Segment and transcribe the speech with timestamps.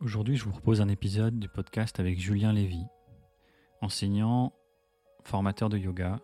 [0.00, 2.84] Aujourd'hui, je vous propose un épisode du podcast avec Julien Lévy,
[3.80, 4.52] enseignant,
[5.24, 6.20] formateur de yoga,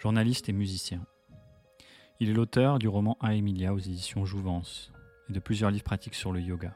[0.00, 1.04] journaliste et musicien.
[2.20, 4.92] Il est l'auteur du roman A Emilia aux éditions Jouvence
[5.28, 6.74] et de plusieurs livres pratiques sur le yoga.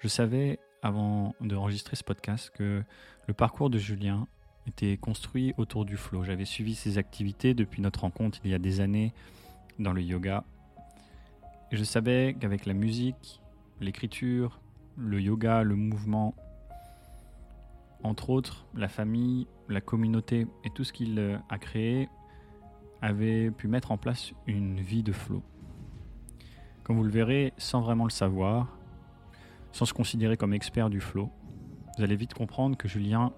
[0.00, 2.82] Je savais, avant d'enregistrer ce podcast, que
[3.28, 4.26] le parcours de Julien
[4.66, 6.24] était construit autour du flow.
[6.24, 9.14] J'avais suivi ses activités depuis notre rencontre il y a des années
[9.78, 10.42] dans le yoga.
[11.70, 13.38] Et je savais qu'avec la musique,
[13.82, 14.60] l'écriture,
[14.96, 16.34] le yoga, le mouvement,
[18.02, 22.08] entre autres, la famille, la communauté et tout ce qu'il euh, a créé
[23.00, 25.42] avait pu mettre en place une vie de flot.
[26.84, 28.76] Comme vous le verrez, sans vraiment le savoir,
[29.72, 31.30] sans se considérer comme expert du flow,
[31.96, 33.32] vous allez vite comprendre que Julien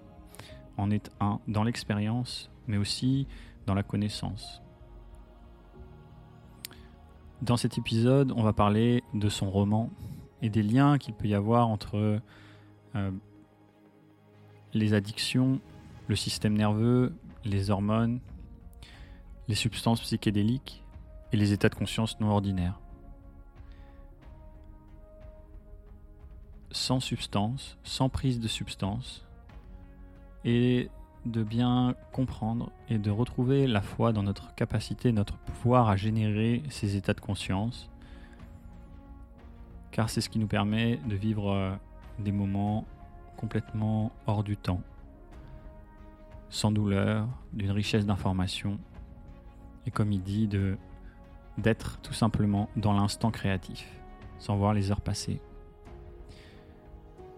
[0.77, 3.27] en est un dans l'expérience, mais aussi
[3.65, 4.61] dans la connaissance.
[7.41, 9.91] Dans cet épisode, on va parler de son roman
[10.45, 12.21] et des liens qu'il peut y avoir entre
[12.95, 13.11] euh,
[14.73, 15.59] les addictions,
[16.07, 18.19] le système nerveux, les hormones,
[19.47, 20.83] les substances psychédéliques
[21.31, 22.79] et les états de conscience non ordinaires.
[26.69, 29.25] Sans substance, sans prise de substance,
[30.43, 30.89] et
[31.25, 36.61] de bien comprendre et de retrouver la foi dans notre capacité, notre pouvoir à générer
[36.69, 37.89] ces états de conscience
[39.95, 41.71] car c'est ce qui nous permet de vivre euh,
[42.19, 42.83] des moments
[43.37, 44.81] complètement hors du temps,
[46.49, 48.77] sans douleur, d'une richesse d'informations,
[49.87, 50.49] et comme il dit,
[51.57, 53.87] d'être tout simplement dans l'instant créatif,
[54.37, 55.39] sans voir les heures passer,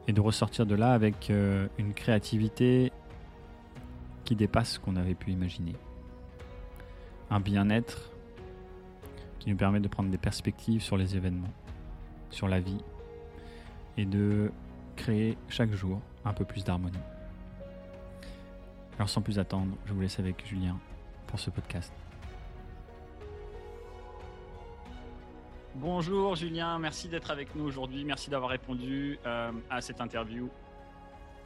[0.08, 2.92] et de ressortir de là avec euh, une créativité
[4.26, 5.76] qui dépasse ce qu'on avait pu imaginer.
[7.30, 8.14] Un bien-être
[9.38, 11.54] qui nous permet de prendre des perspectives sur les événements
[12.30, 12.80] sur la vie
[13.98, 14.52] et de
[14.96, 16.98] créer chaque jour un peu plus d'harmonie.
[18.98, 20.78] Alors sans plus attendre, je vous laisse avec Julien
[21.28, 21.94] pour ce podcast.
[25.76, 30.50] Bonjour Julien, merci d'être avec nous aujourd'hui, merci d'avoir répondu euh, à cette interview.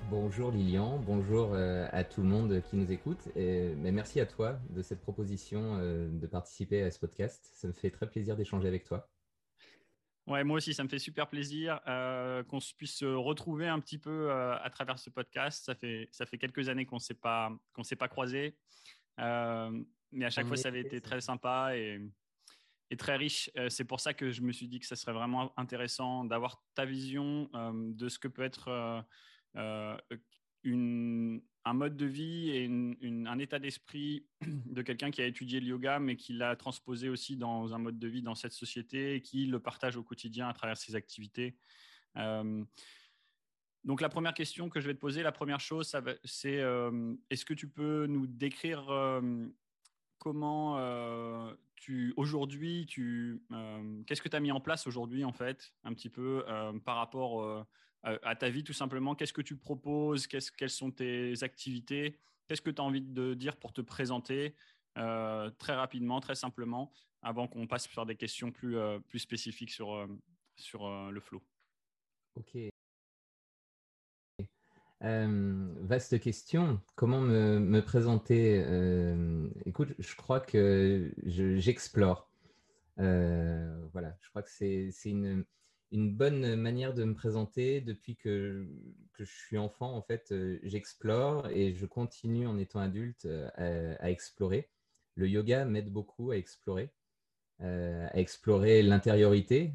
[0.10, 3.28] Bonjour Lilian, bonjour euh, à tout le monde qui nous écoute.
[3.36, 7.50] Et, mais merci à toi de cette proposition euh, de participer à ce podcast.
[7.54, 9.10] Ça me fait très plaisir d'échanger avec toi.
[10.28, 13.98] Ouais, moi aussi, ça me fait super plaisir euh, qu'on puisse se retrouver un petit
[13.98, 15.66] peu euh, à travers ce podcast.
[15.66, 18.56] Ça fait, ça fait quelques années qu'on ne s'est pas, qu'on s'est pas croisés.
[19.20, 22.00] Euh, mais à chaque fois, ça avait été très sympa et,
[22.92, 23.50] et très riche.
[23.70, 26.86] c'est pour ça que je me suis dit que ça serait vraiment intéressant d'avoir ta
[26.86, 29.06] vision de ce que peut être
[30.64, 32.66] une, un mode de vie et
[33.28, 37.38] un état d'esprit de quelqu'un qui a étudié le yoga, mais qui l'a transposé aussi
[37.38, 40.54] dans un mode de vie dans cette société et qui le partage au quotidien à
[40.54, 41.56] travers ses activités.
[42.18, 42.64] Euh,
[43.84, 47.46] donc la première question que je vais te poser, la première chose, c'est euh, est-ce
[47.46, 49.48] que tu peux nous décrire euh,
[50.18, 50.78] comment
[51.76, 53.42] tu aujourd'hui, tu,
[54.06, 56.46] qu'est-ce que tu as mis en place aujourd'hui en fait, un petit peu
[56.86, 57.66] par rapport
[58.04, 59.16] à ta vie tout simplement.
[59.16, 60.28] Qu'est-ce que tu proposes?
[60.28, 62.18] Quelles sont tes activités?
[62.48, 64.56] Qu'est-ce que tu as envie de dire pour te présenter
[64.98, 66.92] euh, très rapidement, très simplement,
[67.22, 70.08] avant qu'on passe sur des questions plus, euh, plus spécifiques sur, euh,
[70.56, 71.42] sur le flow?
[72.36, 72.58] Ok.
[75.02, 76.82] vaste question.
[76.96, 78.60] Comment me, me présenter?
[79.66, 82.30] Écoute, je crois que j'explore.
[82.98, 85.46] voilà, je crois que c'est une,
[85.92, 88.66] une bonne manière de me présenter depuis que,
[89.18, 89.96] je suis enfant.
[89.96, 94.72] En fait, euh, j'explore et je continue en étant adulte euh, à, explorer.
[95.14, 96.90] Le yoga m'aide beaucoup à explorer,
[97.62, 99.74] euh, à explorer l'intériorité,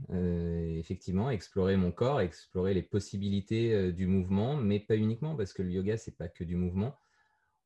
[0.78, 5.52] effectivement, à explorer mon corps, à explorer les possibilités du mouvement, mais pas uniquement parce
[5.52, 6.98] que le yoga, c'est pas que du mouvement.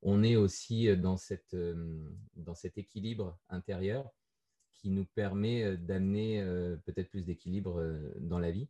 [0.02, 1.56] On est aussi dans, cette,
[2.34, 4.10] dans cet équilibre intérieur
[4.80, 8.68] qui nous permet euh, d'amener euh, peut-être plus d'équilibre euh, dans la vie.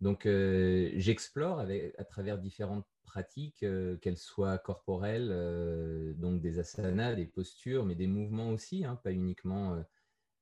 [0.00, 3.64] Donc, j'explore à travers différentes pratiques,
[4.02, 9.82] qu'elles soient corporelles, donc des asanas, des postures, mais des mouvements aussi, hein, pas uniquement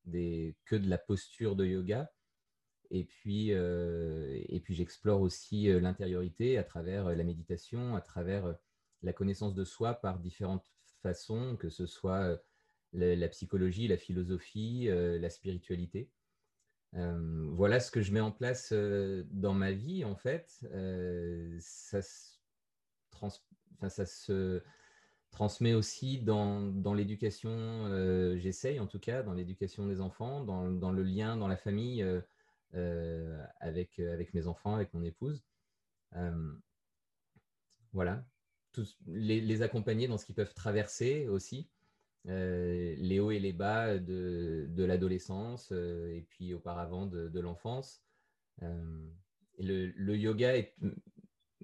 [0.07, 2.13] des, que de la posture de yoga.
[2.91, 8.57] Et puis, et puis j'explore aussi l'intériorité à travers la méditation, à travers
[9.03, 10.69] la connaissance de soi par différentes
[11.01, 12.43] façons, que ce soit
[12.95, 16.11] la, psychologie, la philosophie, euh, la spiritualité.
[16.95, 20.65] Euh, voilà ce que je mets en place euh, dans ma vie, en fait.
[21.61, 22.03] ça,
[24.07, 24.63] se
[25.31, 30.93] transmet aussi dans, dans l'éducation, j'essaye en tout cas, dans l'éducation des enfants, dans, dans,
[30.93, 32.07] le lien dans la famille,
[33.61, 35.45] avec, avec mes enfants, avec mon épouse.
[37.93, 38.25] voilà,
[38.73, 41.69] Tous, les, accompagner dans ce qu'ils peuvent traverser aussi,
[42.25, 48.03] les hauts et les bas de, l'adolescence et puis auparavant de, l'enfance.
[48.61, 50.55] le, le, yoga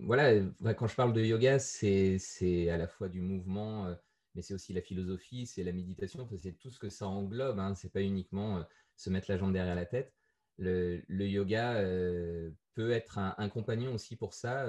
[0.03, 0.41] voilà,
[0.75, 3.95] quand je parle de yoga, c'est à la fois du mouvement, euh,
[4.35, 7.59] mais c'est aussi la philosophie, c'est la méditation, c'est tout ce que ça englobe.
[7.59, 7.75] Hein.
[7.75, 8.62] Ce n'est pas uniquement euh,
[8.97, 10.15] se mettre la jambe derrière la tête.
[10.59, 14.67] Le, yoga euh, peut être un, compagnon aussi pour ça,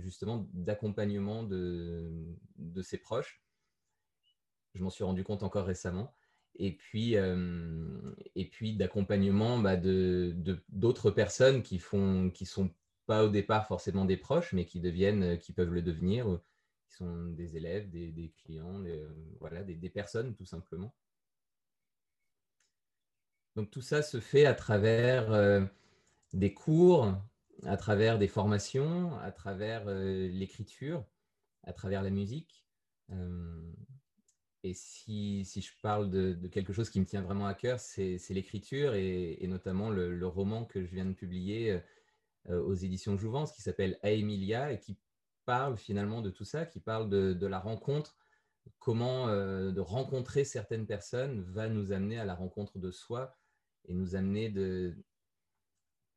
[0.00, 2.36] justement, d'accompagnement de,
[2.82, 3.42] ses proches.
[4.74, 6.14] Je m'en suis rendu compte encore récemment.
[6.56, 10.34] Et puis, et puis d'accompagnement bah, de
[10.68, 12.70] d'autres personnes qui, font, qui sont
[13.10, 16.40] pas au départ forcément des proches, mais qui deviennent, euh, qui peuvent le devenir, euh,
[16.86, 20.94] qui sont des élèves, des, clients, des, euh, voilà, des, personnes tout simplement.
[23.56, 25.68] Donc tout ça se fait à travers
[26.32, 27.12] des cours,
[27.64, 31.04] à travers des formations, à travers l'écriture,
[31.64, 32.64] à travers la musique.
[34.62, 38.18] Et si, si, je parle de, quelque chose qui me tient vraiment à cœur, c'est
[38.30, 41.80] l'écriture et, notamment le, roman que je viens de publier
[42.48, 44.98] euh, aux éditions Jouvence qui s'appelle Aemilia et qui
[45.46, 48.16] parle finalement de tout ça, qui parle de, la rencontre,
[48.78, 53.34] comment euh, de rencontrer certaines personnes va nous amener à la rencontre de soi
[53.88, 54.94] et nous amener de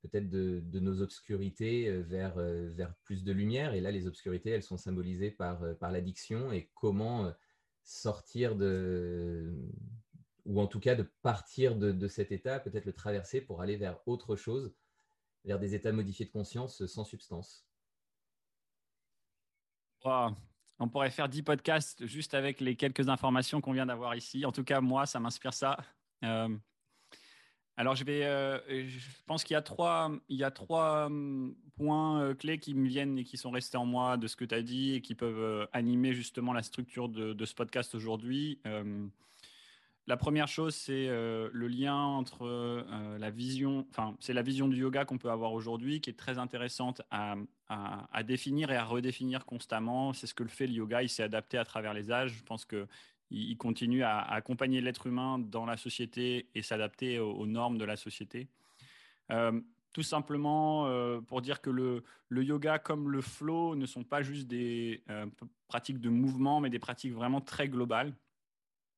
[0.01, 3.73] peut-être de, nos obscurités euh, vers, vers plus de lumière.
[3.73, 7.33] Et là, les obscurités, elles sont symbolisées par, par l'addiction et comment
[7.83, 9.53] sortir de,
[10.45, 13.75] ou en tout cas de partir de, de cet état, peut-être le traverser pour aller
[13.75, 14.73] vers autre chose
[15.45, 17.67] vers des états modifiés de conscience sans substance.
[20.79, 24.45] On pourrait faire 10 podcasts juste avec les quelques informations qu'on vient d'avoir ici.
[24.45, 25.77] En tout cas, moi, ça m'inspire ça.
[26.23, 26.49] Euh,
[27.75, 31.55] alors, je, vais, euh, je pense qu'il y a trois, il y a trois hum,
[31.75, 34.45] points euh, clés qui me viennent et qui sont restés en moi de ce que
[34.45, 38.59] tu as dit et qui peuvent animer justement la structure de, ce podcast aujourd'hui.
[40.05, 44.67] La première chose, c'est euh, le lien entre euh, la vision, enfin, c'est la vision
[44.67, 47.35] du yoga qu'on peut avoir aujourd'hui, qui est très intéressante à,
[48.23, 50.11] définir et à redéfinir constamment.
[50.11, 51.03] C'est ce que le fait le yoga.
[51.03, 52.33] Il s'est adapté à travers les âges.
[52.33, 52.85] Je pense qu'il
[53.33, 57.95] il continue à, accompagner l'être humain dans la société et s'adapter aux, normes de la
[57.95, 58.47] société.
[59.31, 59.59] Euh,
[59.91, 60.87] tout simplement
[61.27, 65.03] pour dire que le, yoga comme le flow ne sont pas juste des
[65.67, 68.15] pratiques de mouvement, mais des pratiques vraiment très globales.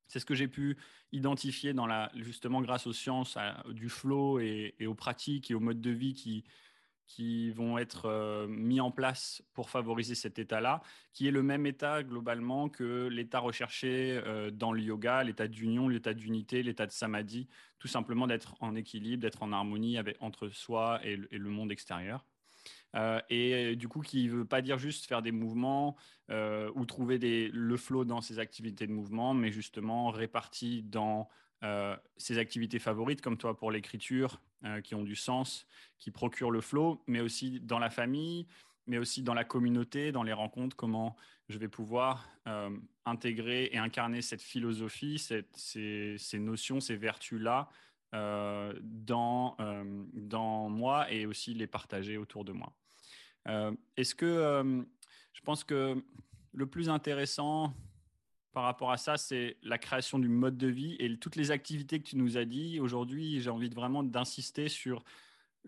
[0.08, 0.76] C'est ce que j'ai pu
[1.12, 3.36] identifier dans la, justement grâce aux sciences
[3.68, 6.44] du flow et, aux pratiques et aux modes de vie qui,
[7.06, 10.82] qui vont être euh, mis en place pour favoriser cet état-là,
[11.12, 15.88] qui est le même état globalement que l'état recherché euh, dans le yoga, l'état d'union,
[15.88, 17.48] l'état d'unité, l'état de samadhi,
[17.78, 22.24] tout simplement d'être en équilibre, d'être en harmonie avec, entre soi et le monde extérieur.
[22.94, 25.96] Euh, et du coup, qui ne veut pas dire juste faire des mouvements
[26.74, 31.28] ou trouver le flow dans ses activités de mouvement, mais justement réparti dans
[32.16, 34.40] ses activités favorites, comme toi pour l'écriture,
[34.84, 35.66] qui ont du sens,
[35.98, 38.46] qui procurent le flow, mais aussi dans la famille,
[38.86, 41.16] mais aussi dans la communauté, dans les rencontres, comment
[41.48, 42.28] je vais pouvoir
[43.04, 47.68] intégrer et incarner cette philosophie, ces, notions, ces vertus-là
[48.12, 49.56] dans,
[50.12, 52.72] dans moi et aussi les partager autour de moi.
[53.48, 54.82] Euh, est-ce que euh,
[55.32, 56.02] je pense que
[56.52, 57.74] le plus intéressant
[58.56, 62.00] par rapport à ça, c'est la création du mode de vie et toutes les activités
[62.00, 62.80] que tu nous as dit.
[62.80, 65.04] Aujourd'hui, j'ai envie de vraiment d'insister sur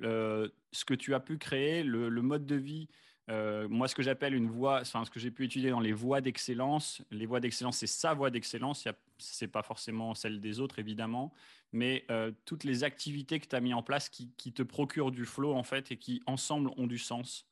[0.00, 2.88] euh, ce que tu as pu créer, le, mode de vie.
[3.28, 6.22] moi, ce que j'appelle une voie, enfin, ce que j'ai pu étudier dans les voies
[6.22, 7.02] d'excellence.
[7.10, 8.88] Les voies d'excellence, c'est sa voie d'excellence.
[9.18, 11.30] Ce n'est pas forcément celle des autres, évidemment.
[11.72, 12.06] Mais
[12.46, 15.62] toutes les activités que tu as mis en place qui, te procurent du flow, en
[15.62, 17.44] fait, et qui, ensemble, ont du sens.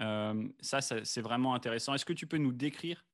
[0.00, 1.94] Euh, ça, c'est vraiment intéressant.
[1.94, 3.04] Est-ce que tu peux nous décrire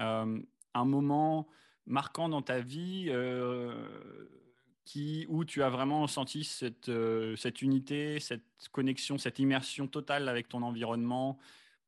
[0.00, 0.38] euh,
[0.74, 1.48] un moment
[1.86, 3.74] marquant dans ta vie euh,
[4.84, 6.90] qui, où tu as vraiment senti cette,
[7.36, 11.38] cette unité, cette connexion, cette immersion totale avec ton environnement,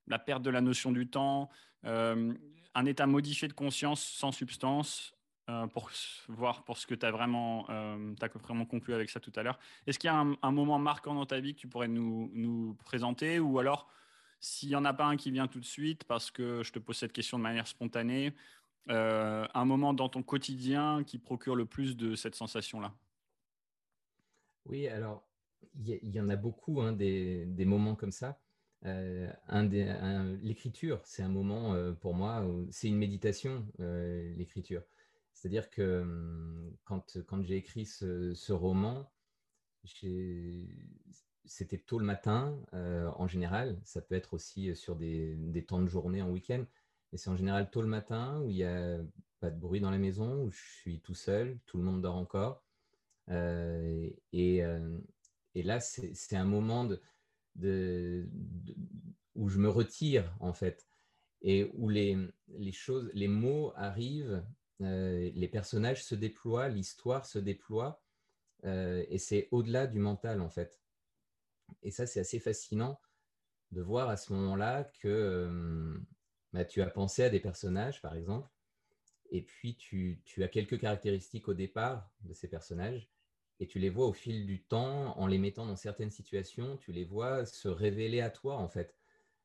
[0.06, 1.48] la perte de la notion du temps,
[1.84, 5.14] un état modifié de conscience sans substance
[5.72, 5.90] pour
[6.28, 9.58] voir pour ce que tu as vraiment, as vraiment conclu avec ça tout à l'heure.
[9.86, 12.30] Est-ce qu'il y a un, un, moment marquant dans ta vie que tu pourrais nous,
[12.34, 13.40] nous présenter?
[13.40, 13.88] Ou alors
[14.40, 16.78] s'il n'y en a pas un qui vient tout de suite, parce que je te
[16.78, 18.32] pose cette question de manière spontanée,
[18.88, 22.94] euh, un moment dans ton quotidien qui procure le plus de cette sensation-là?
[24.66, 25.26] Oui, alors
[25.84, 28.40] il y, en a beaucoup, hein, des, moments comme ça.
[28.86, 29.30] Euh,
[30.42, 34.82] l'écriture, c'est un moment euh, pour moi, c'est une méditation, l'écriture.
[35.32, 39.10] C'est-à-dire que hum, quand, quand j'ai écrit ce, ce roman,
[41.44, 43.78] c'était tôt le matin en général.
[43.84, 46.64] Ça peut être aussi sur des, des temps de journée en week-end.
[47.12, 48.98] Mais c'est en général tôt le matin où il n'y a
[49.40, 52.16] pas de bruit dans la maison, où je suis tout seul, tout le monde dort
[52.16, 52.62] encore.
[53.28, 56.88] et, et, là, c'est un moment
[57.56, 58.28] de,
[59.34, 60.86] où je me retire en fait
[61.42, 64.44] et où les, les choses, les mots arrivent,
[64.78, 68.02] les personnages se déploient, l'histoire se déploie
[68.64, 70.80] et c'est au-delà du mental en fait.
[71.82, 73.00] Et ça, c'est assez fascinant
[73.70, 76.00] de voir à ce moment-là que
[76.52, 78.48] bah, tu as pensé à des personnages, par exemple,
[79.30, 83.08] et puis tu, tu, as quelques caractéristiques au départ de ces personnages,
[83.60, 86.92] et tu les vois au fil du temps, en les mettant dans certaines situations, tu
[86.92, 88.96] les vois se révéler à toi, en fait.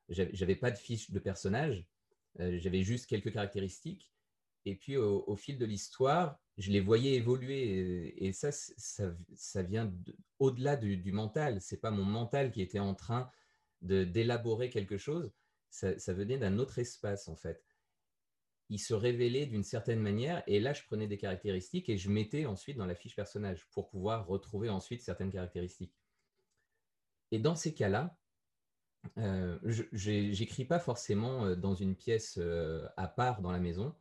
[0.09, 1.85] J'avais pas de fiche de personnage,
[2.37, 4.13] j'avais juste quelques caractéristiques,
[4.65, 8.25] et puis au, fil de l'histoire, je les voyais évoluer.
[8.25, 9.93] Et, ça, ça, vient
[10.39, 11.61] au-delà du, du, mental.
[11.61, 13.29] C'est pas mon mental qui était en train
[13.81, 15.31] d'élaborer quelque chose.
[15.75, 17.61] Ça, venait d'un autre espace, en fait.
[18.69, 20.41] Il se révélait d'une certaine manière.
[20.47, 23.89] Et là, je prenais des caractéristiques et je mettais ensuite dans la fiche personnage pour
[23.89, 25.93] pouvoir retrouver ensuite certaines caractéristiques.
[27.31, 28.17] Et dans ces cas-là,
[29.17, 33.93] euh, je n'écris pas forcément euh, dans une pièce euh, à part dans la maison.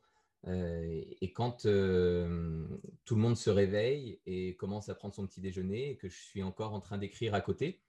[0.47, 5.90] Euh, et quand tout le monde se réveille et commence à prendre son petit déjeuner
[5.90, 7.83] et que je suis encore en train d'écrire à côté,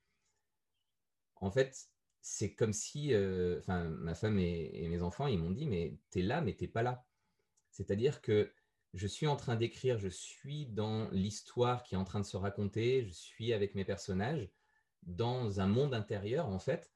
[1.36, 1.90] en fait,
[2.28, 6.20] c'est comme si, euh, enfin, ma femme et, mes enfants, ils m'ont dit, mais tu
[6.20, 7.06] es là, mais t'es pas là.
[7.70, 8.52] C'est-à-dire que
[8.96, 12.36] je suis en train d'écrire, je suis dans l'histoire qui est en train de se
[12.36, 14.50] raconter, je suis avec mes personnages
[15.04, 16.92] dans un monde intérieur, en fait.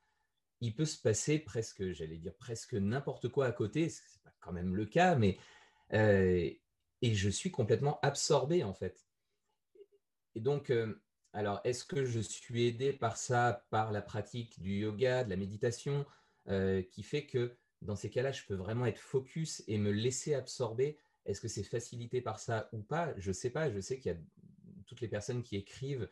[0.62, 3.94] Il peut se passer presque, j'allais dire presque n'importe quoi à côté
[4.40, 5.38] quand même le cas, mais
[5.94, 6.50] euh,
[7.04, 9.06] et je suis complètement absorbé en fait.
[10.34, 11.00] Et donc, euh,
[11.34, 15.36] alors, est-ce que je suis aidé par ça, par la pratique du yoga, de la
[15.36, 16.06] méditation,
[16.48, 20.34] euh, qui fait que dans ces cas-là, je peux vraiment être focus et me laisser
[20.34, 20.98] absorber?
[21.26, 23.14] Est-ce que c'est facilité par ça ou pas?
[23.18, 23.72] Je ne sais pas.
[23.72, 24.20] Je sais qu'il y a
[24.88, 26.10] toutes les personnes qui écrivent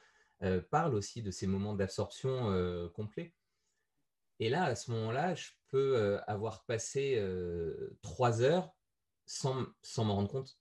[0.69, 3.33] parlent aussi de ces moments d'absorption complet.
[4.39, 8.71] Et là, à ce moment-là, je peux euh, avoir passé euh, trois heures
[9.25, 10.59] sans, sans m'en rendre compte.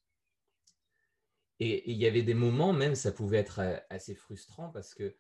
[1.59, 5.17] Et il y avait des moments, même ça pouvait être euh, assez frustrant parce que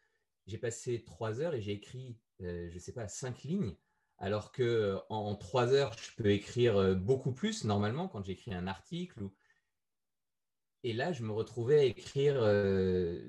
[0.46, 3.74] j'ai passé trois heures et j'ai écrit, je ne sais pas, cinq lignes,
[4.18, 9.28] alors que en trois heures, je peux écrire beaucoup plus normalement quand j'écris un article.
[10.84, 12.36] Et là, je me retrouvais à écrire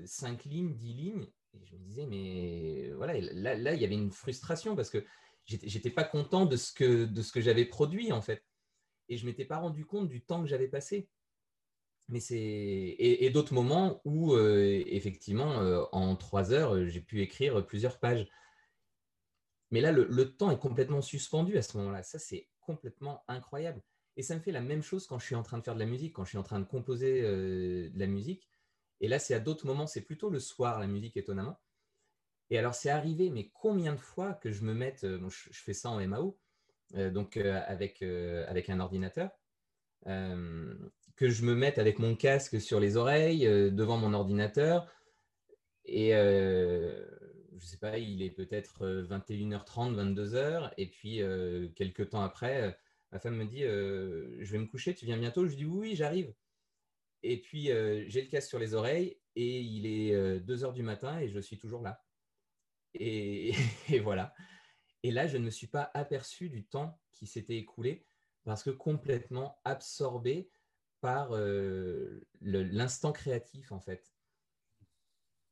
[0.06, 3.94] cinq lignes, dix lignes, et je me disais, mais voilà, là, là, il y avait
[3.94, 5.04] une frustration parce que
[5.44, 8.44] j'étais pas content de ce que, que j'avais produit, en fait.
[9.08, 11.08] Et je m'étais pas rendu compte du temps que j'avais passé.
[12.08, 17.66] Mais c'est et, d'autres moments où euh, effectivement euh, en trois heures j'ai pu écrire
[17.66, 18.26] plusieurs pages.
[19.70, 22.02] Mais là le, temps est complètement suspendu à ce moment-là.
[22.02, 23.82] Ça c'est complètement incroyable.
[24.16, 25.80] Et ça me fait la même chose quand je suis en train de faire de
[25.80, 28.48] la musique, quand je suis en train de composer euh, de la musique.
[29.00, 31.58] Et là c'est à d'autres moments, c'est plutôt le soir la musique étonnamment.
[32.50, 35.74] Et alors, c'est arrivé, mais combien de fois que je me mette, euh, je, fais
[35.74, 36.38] ça en MAO,
[36.94, 39.30] euh, donc euh, avec, avec un ordinateur,
[41.18, 44.86] que je me mette avec mon casque sur les oreilles, devant mon ordinateur,
[45.84, 51.20] et je ne sais pas, il est peut-être 21h30, 22h, et puis
[51.74, 52.78] quelques temps après,
[53.10, 56.32] ma femme me dit, je vais me coucher, tu viens bientôt Je dis oui, j'arrive.
[57.24, 61.28] Et puis, j'ai le casque sur les oreilles, et il est 2h du matin, et
[61.28, 62.00] je suis toujours là.
[62.94, 63.52] Et,
[64.02, 64.32] voilà.
[65.02, 68.06] Et là, je ne me suis pas aperçu du temps qui s'était écoulé
[68.44, 70.48] parce que complètement absorbé
[71.00, 74.12] par euh, l'instant créatif, en fait.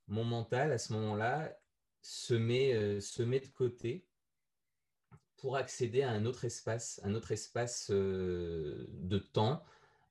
[0.08, 1.56] Mon mental, à ce moment-là,
[2.02, 4.06] se met, euh, se met de côté
[5.36, 9.62] pour accéder à un autre espace, un autre espace euh, de temps,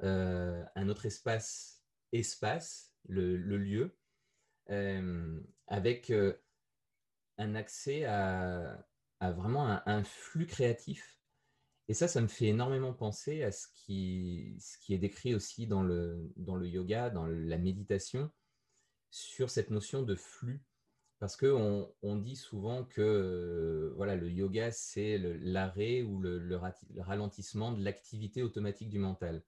[0.02, 3.98] un autre espace espace, le, le lieu,
[5.68, 6.12] avec
[7.38, 8.86] un accès à,
[9.22, 11.20] vraiment un, flux créatif.
[11.88, 14.58] Et ça, ça me fait énormément penser à ce qui,
[14.90, 16.32] est décrit aussi dans le,
[16.64, 18.32] yoga, dans la méditation,
[19.12, 20.64] sur cette notion de flux.
[21.20, 26.60] Parce qu'on on dit souvent que euh, voilà, le yoga, c'est l'arrêt ou le,
[26.98, 29.44] ralentissement de l'activité automatique du mental.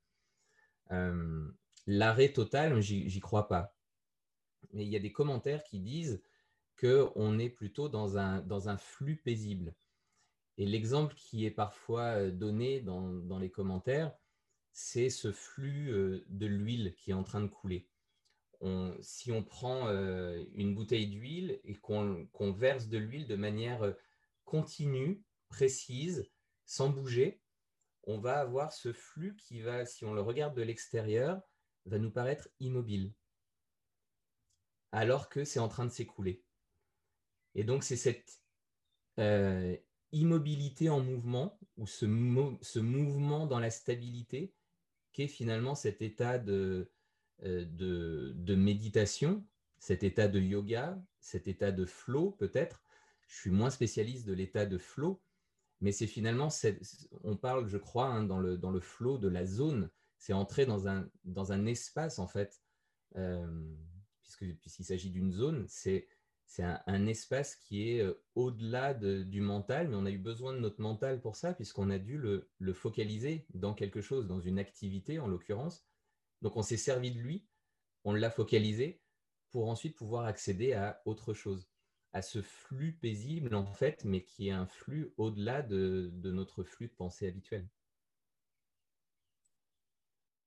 [0.91, 1.51] Euh,
[1.87, 3.75] l'arrêt total, j'y crois pas.
[4.73, 6.21] Mais il y a des commentaires qui disent
[6.79, 9.73] qu'on est plutôt dans un flux paisible.
[10.57, 14.13] Et l'exemple qui est parfois euh, donné dans, dans les commentaires,
[14.73, 17.87] c'est ce flux euh, de l'huile qui est en train de couler.
[19.01, 23.93] si on prend euh, une bouteille d'huile et qu'on verse de l'huile de manière
[24.45, 26.27] continue, précise,
[26.65, 27.41] sans bouger,
[28.03, 31.41] on va avoir ce flux qui va, si on le regarde de l'extérieur,
[31.85, 33.13] va nous paraître immobile,
[34.91, 36.43] alors que c'est en train de s'écouler.
[37.53, 38.41] Et donc, c'est cette
[40.11, 42.05] immobilité en mouvement, ou ce,
[42.61, 44.53] ce, mouvement dans la stabilité,
[45.11, 46.91] qui est finalement cet état de,
[47.43, 49.45] euh, de, méditation,
[49.79, 52.83] cet état de yoga, cet état de flow peut-être.
[53.27, 55.21] Je suis moins spécialiste de l'état de flow,
[55.81, 56.49] mais c'est finalement,
[57.23, 60.65] on parle, je crois, hein, dans, le, dans le flow de la zone, c'est entrer
[60.65, 62.61] dans un, dans un espace, en fait,
[63.17, 63.47] euh,
[64.21, 66.07] puisqu'il s'agit d'une zone, c'est,
[66.47, 70.59] c'est un, espace qui est euh, au-delà du mental, mais on a eu besoin de
[70.59, 74.57] notre mental pour ça, puisqu'on a dû le, le, focaliser dans quelque chose, dans une
[74.57, 75.85] activité en l'occurrence.
[76.41, 77.45] Donc on s'est servi de lui,
[78.05, 79.01] on l'a focalisé
[79.51, 81.69] pour ensuite pouvoir accéder à autre chose
[82.13, 86.87] à ce flux paisible, en fait, mais qui est un flux au-delà de, notre flux
[86.87, 87.67] de pensée habituel.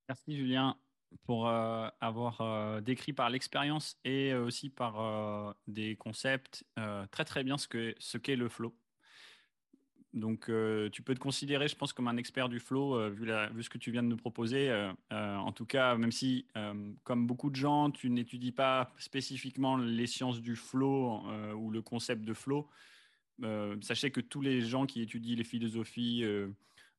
[0.08, 0.76] Merci Julien
[1.24, 6.64] pour euh, avoir euh, décrit par l'expérience et euh, aussi par des concepts
[7.10, 8.74] très très bien ce qu'est ce qu'est le flow.
[10.12, 10.50] Donc,
[10.90, 13.78] tu peux te considérer, je pense, comme un expert du flow, vu, vu, ce que
[13.78, 14.90] tu viens de nous proposer.
[15.12, 16.48] En tout cas, même si,
[17.04, 21.22] comme beaucoup de gens, tu n'étudies pas spécifiquement les sciences du flow
[21.54, 22.68] ou le concept de flow,
[23.82, 26.24] sachez que tous les gens qui étudient les philosophies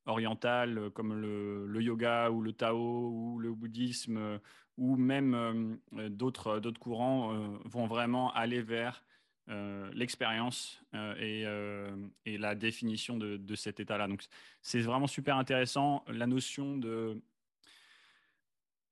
[0.06, 4.40] orientales, comme le, yoga ou le Tao ou le bouddhisme,
[4.78, 5.78] ou même
[6.10, 7.34] d'autres courants,
[7.66, 9.04] vont vraiment aller vers
[9.50, 14.08] euh, l'expérience euh, euh, et, la définition de, cet état-là.
[14.08, 14.24] Donc,
[14.62, 16.06] c'est vraiment super intéressant.
[16.08, 17.22] La notion de,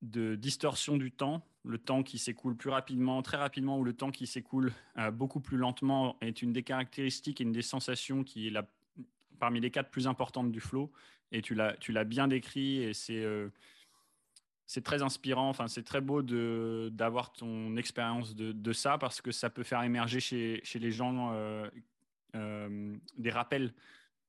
[0.02, 4.12] de distorsion du temps, le temps qui s'écoule plus rapidement, très rapidement, ou le temps
[4.12, 4.74] qui s'écoule
[5.14, 8.68] beaucoup plus lentement, est une des caractéristiques et une des sensations qui est la,
[9.40, 10.92] parmi les quatre plus importantes du flow.
[11.32, 13.24] Et tu l'as bien décrit, et c'est
[14.70, 15.50] c'est très inspirant.
[15.50, 20.20] Enfin, c'est très beau d'avoir ton expérience de, ça parce que ça peut faire émerger
[20.20, 21.68] chez, chez les gens euh,
[22.36, 23.74] euh, des rappels.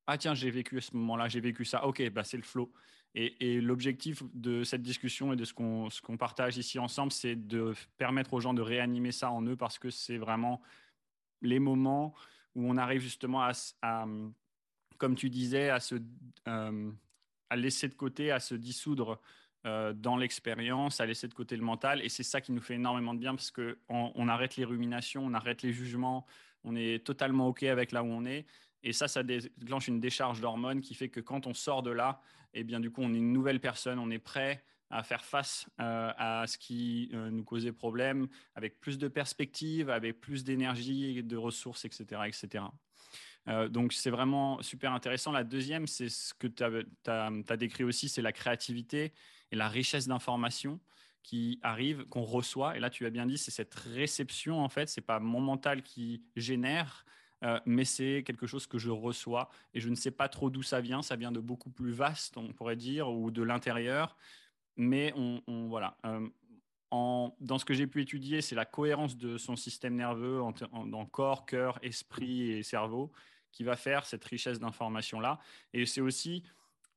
[0.06, 1.84] Ah tiens, j'ai vécu à ce moment-là, j'ai vécu ça.
[1.84, 2.72] Ok, bah c'est le flow.
[3.14, 8.32] Et, l'objectif de cette discussion et de ce qu'on partage ici ensemble, c'est de permettre
[8.32, 10.62] aux gens de réanimer ça en eux parce que c'est vraiment
[11.42, 12.14] les moments
[12.54, 14.06] où on arrive justement à,
[15.00, 15.96] comme tu disais, à se
[16.46, 16.92] euh,
[17.48, 19.20] à laisser de côté, à se dissoudre
[19.66, 22.00] euh, dans l'expérience, à laisser de côté le mental.
[22.02, 25.24] Et c'est ça qui nous fait énormément de bien parce qu'on on arrête les ruminations,
[25.24, 26.26] on arrête les jugements,
[26.62, 28.46] on est totalement OK avec là où on est.
[28.84, 32.20] Et ça, ça déclenche une décharge d'hormones qui fait que quand on sort de là,
[32.54, 35.66] eh bien, du coup, on est une nouvelle personne, on est prêt à faire face
[35.80, 41.36] euh, à ce qui nous causait problème, avec plus de perspectives, avec plus d'énergie, de
[41.36, 42.22] ressources, etc.
[42.26, 42.64] etc.
[43.46, 45.33] donc, c'est vraiment super intéressant.
[45.33, 49.12] La deuxième, c'est ce que tu as, décrit aussi, c'est la créativité
[49.50, 50.79] et la richesse d'informations
[51.22, 52.76] qui arrive, qu'on reçoit.
[52.76, 55.83] Et là, tu as bien dit, c'est cette réception, en fait, c'est pas mon mental
[55.83, 57.05] qui génère,
[57.42, 60.62] euh, mais c'est quelque chose que je reçois et je ne sais pas trop d'où
[60.62, 61.03] ça vient.
[61.03, 64.16] Ça vient de beaucoup plus vaste, on pourrait dire, ou de l'intérieur.
[64.76, 65.96] Mais on, voilà.
[66.07, 66.29] Euh,
[66.90, 71.46] dans ce que j'ai pu étudier, c'est la cohérence de son système nerveux en, corps,
[71.46, 73.12] cœur, esprit et cerveau
[73.53, 75.38] qui va faire cette richesse d'informations-là.
[75.72, 76.44] Et c'est aussi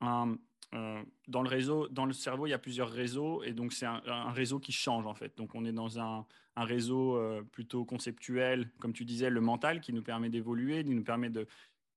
[0.04, 3.86] euh, dans le réseau, dans le cerveau, il y a plusieurs réseaux et donc c'est
[3.86, 5.38] un, réseau qui change en fait.
[5.38, 6.26] Donc on est dans un,
[6.56, 11.04] réseau euh, plutôt conceptuel, comme tu disais, le mental qui nous permet d'évoluer, qui nous
[11.04, 11.48] permet de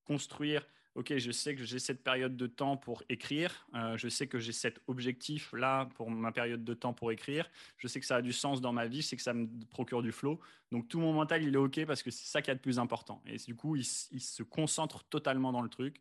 [0.04, 0.66] construire.
[0.96, 3.68] Ok, je sais que j'ai cette période de temps pour écrire.
[3.74, 7.50] Euh, je sais que j'ai cet objectif là pour ma période de temps pour écrire.
[7.76, 9.02] Je sais que ça a du sens dans ma vie.
[9.02, 10.40] Je sais que ça me procure du flow.
[10.72, 12.78] Donc tout mon mental, il est ok parce que c'est ça qui est le plus
[12.78, 13.22] important.
[13.26, 16.00] Et du coup, il se concentre totalement dans le truc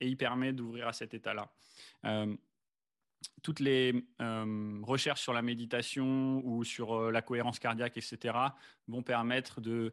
[0.00, 1.52] et il permet d'ouvrir à cet état-là.
[2.06, 2.34] Euh,
[3.42, 8.38] toutes les euh, recherches sur la méditation ou sur la cohérence cardiaque, etc.,
[8.88, 9.92] vont permettre de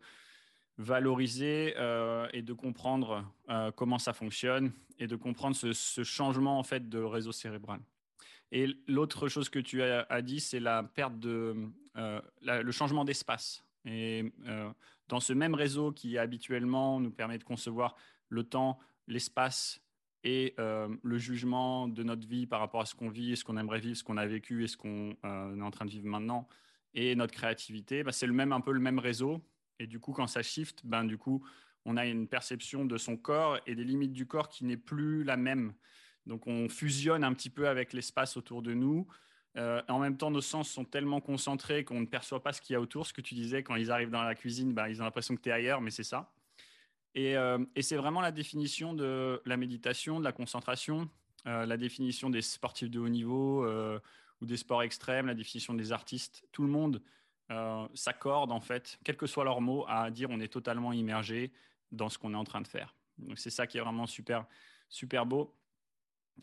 [0.78, 1.74] valoriser
[2.34, 3.26] et de comprendre
[3.76, 7.80] comment ça fonctionne et de comprendre ce, changement en fait de réseau cérébral.
[8.52, 11.56] Et l'autre chose que tu as, dit, c'est la perte de
[11.96, 13.66] le changement d'espace.
[13.86, 14.32] Et
[15.08, 17.96] dans ce même réseau qui habituellement nous permet de concevoir
[18.30, 19.82] le temps, l'espace
[20.24, 23.58] et euh, le jugement de notre vie par rapport à ce qu'on vit, ce qu'on
[23.58, 26.08] aimerait vivre, ce qu'on a vécu et ce qu'on euh, est en train de vivre
[26.08, 26.48] maintenant,
[26.94, 29.42] et notre créativité, bah, c'est le même, un peu le même réseau.
[29.80, 31.46] Et du coup, quand ça shift, ben, du coup,
[31.86, 35.24] on a une perception de son corps et des limites du corps qui n'est plus
[35.24, 35.74] la même.
[36.26, 39.08] Donc, on fusionne un petit peu avec l'espace autour de nous.
[39.56, 42.76] en même temps, nos sens sont tellement concentrés qu'on ne perçoit pas ce qu'il y
[42.76, 43.08] a autour.
[43.08, 45.42] Ce que tu disais, quand ils arrivent dans la cuisine, bah, ils ont l'impression que
[45.42, 46.34] tu es ailleurs, mais c'est ça.
[47.16, 47.36] Et,
[47.76, 51.10] et c'est vraiment la définition de la méditation, de la concentration,
[51.46, 53.66] la définition des sportifs de haut niveau
[54.42, 56.46] ou des sports extrêmes, la définition des artistes.
[56.52, 57.02] Tout le monde
[57.50, 61.54] euh, s'accordent en fait, quels que soient leurs mots, à dire on est totalement immergé
[61.92, 62.94] dans ce qu'on est en train de faire.
[63.18, 64.46] Donc c'est ça qui est vraiment super,
[64.90, 65.56] super beau.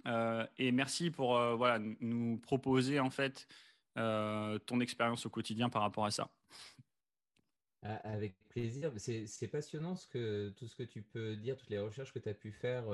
[0.07, 3.47] Euh, et merci pour euh, voilà, nous proposer en fait
[3.97, 6.29] ton expérience au quotidien par rapport à ça.
[7.83, 8.91] Avec plaisir.
[8.97, 12.35] C'est passionnant que, tout ce que tu peux dire, toutes les recherches que tu as
[12.35, 12.85] pu faire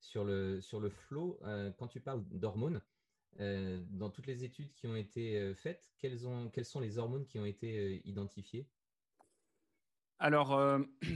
[0.00, 1.40] sur, le, sur le flow.
[1.78, 2.82] quand tu parles d'hormones,
[3.40, 6.98] euh, dans toutes les études qui ont été euh, faites, quelles, ont, quelles sont les
[6.98, 8.66] hormones qui ont été euh, identifiées?
[10.18, 10.60] Alors,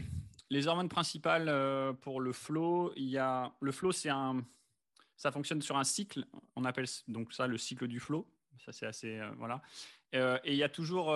[0.51, 4.47] les hormones principales pour le flow, il y a le flow, c'est un,
[5.17, 6.25] ça fonctionne sur un cycle.
[6.55, 8.29] On appelle donc ça le cycle du flow.
[8.65, 9.61] Ça, c'est assez voilà.
[10.13, 11.13] et il y a toujours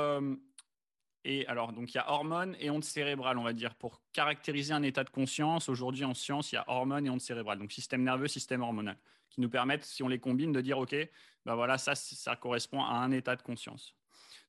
[1.22, 4.74] et alors, donc il y a hormones et ondes cérébrales, on va dire, pour caractériser
[4.74, 5.68] un état de conscience.
[5.68, 8.96] Aujourd'hui, en science, il y a hormones et ondes cérébrales, donc système nerveux, système hormonal
[9.30, 10.94] qui nous permettent, si on les combine, de dire, OK,
[11.44, 13.94] ben voilà, ça, correspond à un état de conscience.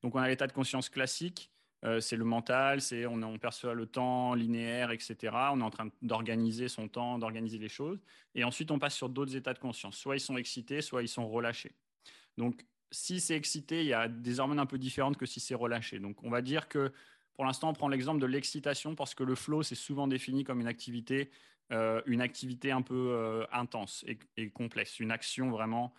[0.01, 1.51] Donc, on a l'état de conscience classique,
[1.85, 5.35] euh, c'est le mental, c'est on, perçoit le temps linéaire, etc.
[5.51, 7.99] On est en train d'organiser son temps, d'organiser les choses.
[8.33, 9.95] Et ensuite, on passe sur d'autres états de conscience.
[9.95, 11.73] Soit ils sont excités, soit ils sont relâchés.
[12.37, 15.55] Donc, si c'est excité, il y a des hormones un peu différentes que si c'est
[15.55, 15.99] relâché.
[15.99, 16.91] Donc, on va dire que
[17.37, 20.59] pour l'instant, on prend l'exemple de l'excitation parce que le flow, c'est souvent défini comme
[20.59, 21.29] une activité
[21.73, 24.05] euh, une activité un peu euh, intense
[24.37, 25.93] et, complexe, une action vraiment.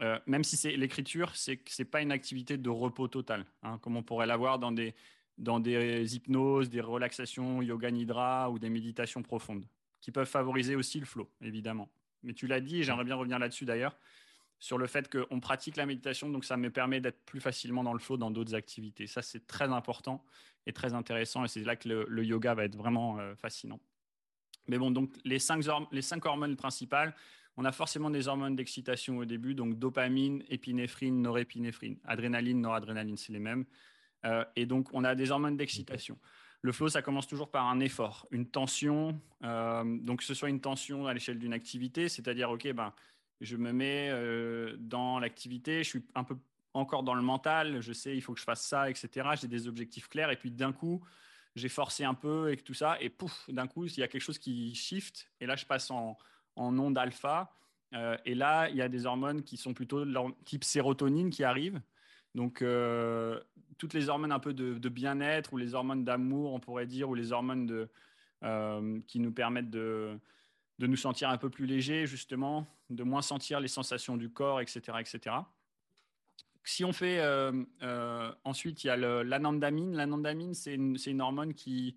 [0.00, 3.96] Euh, même si c'est l'écriture, c'est c'est pas une activité de repos total, hein, comme
[3.96, 4.94] on pourrait l'avoir dans des
[5.38, 9.64] dans des hypnoses, des relaxations yoga nidra ou des méditations profondes,
[10.00, 11.88] qui peuvent favoriser aussi le flow, évidemment.
[12.24, 13.96] Mais tu l'as dit, j'aimerais bien revenir là-dessus d'ailleurs,
[14.58, 17.92] sur le fait qu'on pratique la méditation, donc ça me permet d'être plus facilement dans
[17.92, 19.06] le flow dans d'autres activités.
[19.06, 20.24] Ça, c'est très important
[20.66, 23.80] et très intéressant, et c'est là que le, yoga va être vraiment fascinant.
[24.68, 25.66] Mais bon, donc les cinq,
[26.24, 27.14] hormones principales,
[27.56, 33.32] on a forcément des hormones d'excitation au début, donc dopamine, épinéphrine, norépinéphrine, adrénaline, noradrénaline, c'est
[33.32, 33.64] les mêmes.
[34.24, 36.18] Euh, et donc, on a des hormones d'excitation.
[36.62, 39.20] Le flow, ça commence toujours par un effort, une tension.
[39.42, 42.94] Euh, donc, que ce soit une tension à l'échelle d'une activité, c'est-à-dire, OK, ben,
[43.40, 46.36] je me mets euh, dans l'activité, je suis un peu
[46.74, 49.28] encore dans le mental, je sais, il faut que je fasse ça, etc.
[49.40, 50.30] J'ai des objectifs clairs.
[50.30, 51.02] Et puis, d'un coup,
[51.54, 54.22] j'ai forcé un peu et tout ça, et pouf, d'un coup, il y a quelque
[54.22, 56.16] chose qui shift, et là, je passe en,
[56.56, 57.54] en onde alpha,
[57.94, 60.04] euh, et là, il y a des hormones qui sont plutôt
[60.44, 61.80] type sérotonine qui arrivent.
[62.34, 63.38] Donc, euh,
[63.76, 67.14] toutes les hormones un peu de, bien-être, ou les hormones d'amour, on pourrait dire, ou
[67.14, 67.90] les hormones de,
[68.44, 70.18] euh, qui nous permettent de,
[70.78, 74.60] de nous sentir un peu plus légers, justement, de moins sentir les sensations du corps,
[74.60, 75.36] etc., etc
[76.64, 79.96] si on fait euh, euh, ensuite, il y a l'anandamine.
[79.96, 81.96] L'anandamine, c'est une, hormone qui,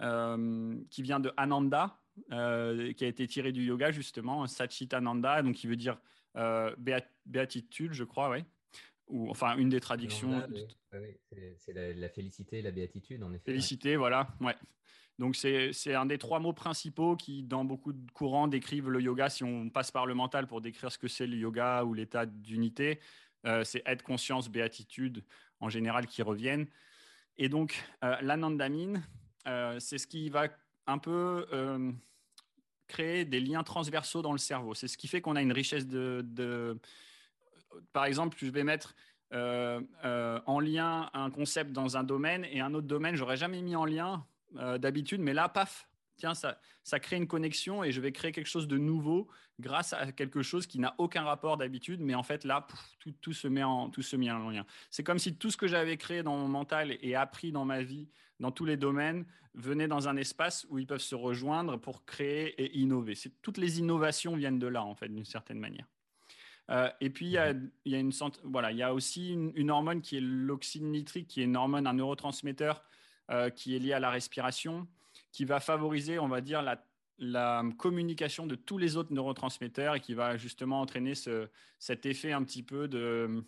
[0.00, 5.66] euh, qui vient de Ananda, qui a été tirée du yoga justement, Satchitananda, donc qui
[5.66, 5.98] veut dire
[7.26, 8.44] béatitude, je crois, ouais.
[9.08, 10.40] Ou enfin une des traductions.
[11.56, 13.46] c'est la, félicité, la béatitude, en effet.
[13.46, 14.54] Félicité, voilà, ouais.
[15.18, 19.28] Donc c'est un des trois mots principaux qui, dans beaucoup de courants, décrivent le yoga.
[19.28, 22.24] Si on passe par le mental pour décrire ce que c'est le yoga ou l'état
[22.24, 23.00] d'unité,
[23.46, 25.24] euh, c'est être conscience, béatitude
[25.60, 26.66] en général qui reviennent.
[27.38, 29.02] Et donc, euh, l'anandamine,
[29.46, 30.48] euh, c'est ce qui va
[30.86, 31.46] un peu
[32.88, 34.74] créer des liens transversaux dans le cerveau.
[34.74, 36.78] C'est ce qui fait qu'on a une richesse de,
[37.92, 38.94] Par exemple, je vais mettre
[39.32, 43.84] en lien un concept dans un domaine et un autre domaine, j'aurais jamais mis en
[43.84, 44.26] lien
[44.78, 45.88] d'habitude, mais là, paf,
[46.20, 49.28] tiens, ça, ça crée une connexion et je vais créer quelque chose de nouveau
[49.58, 52.66] grâce à quelque chose qui n'a aucun rapport d'habitude, mais en fait là,
[53.20, 54.64] tout, se met en, tout se met en lien.
[54.90, 57.82] C'est comme si tout ce que j'avais créé dans mon mental et appris dans ma
[57.82, 62.04] vie, dans tous les domaines, venait dans un espace où ils peuvent se rejoindre pour
[62.04, 63.14] créer et innover.
[63.42, 65.86] Toutes les innovations viennent de là, en fait, d'une certaine manière.
[66.70, 67.50] Euh, et puis, il y a,
[67.84, 68.12] une,
[68.44, 71.86] voilà, il y a aussi une, hormone qui est l'oxyde nitrique, qui est une hormone,
[71.86, 72.84] un neurotransmetteur
[73.30, 74.86] euh, qui est lié à la respiration
[75.32, 76.84] qui va favoriser, on va dire, la,
[77.76, 81.12] communication de tous les autres neurotransmetteurs et qui va justement entraîner
[81.78, 83.44] cet effet un petit peu de,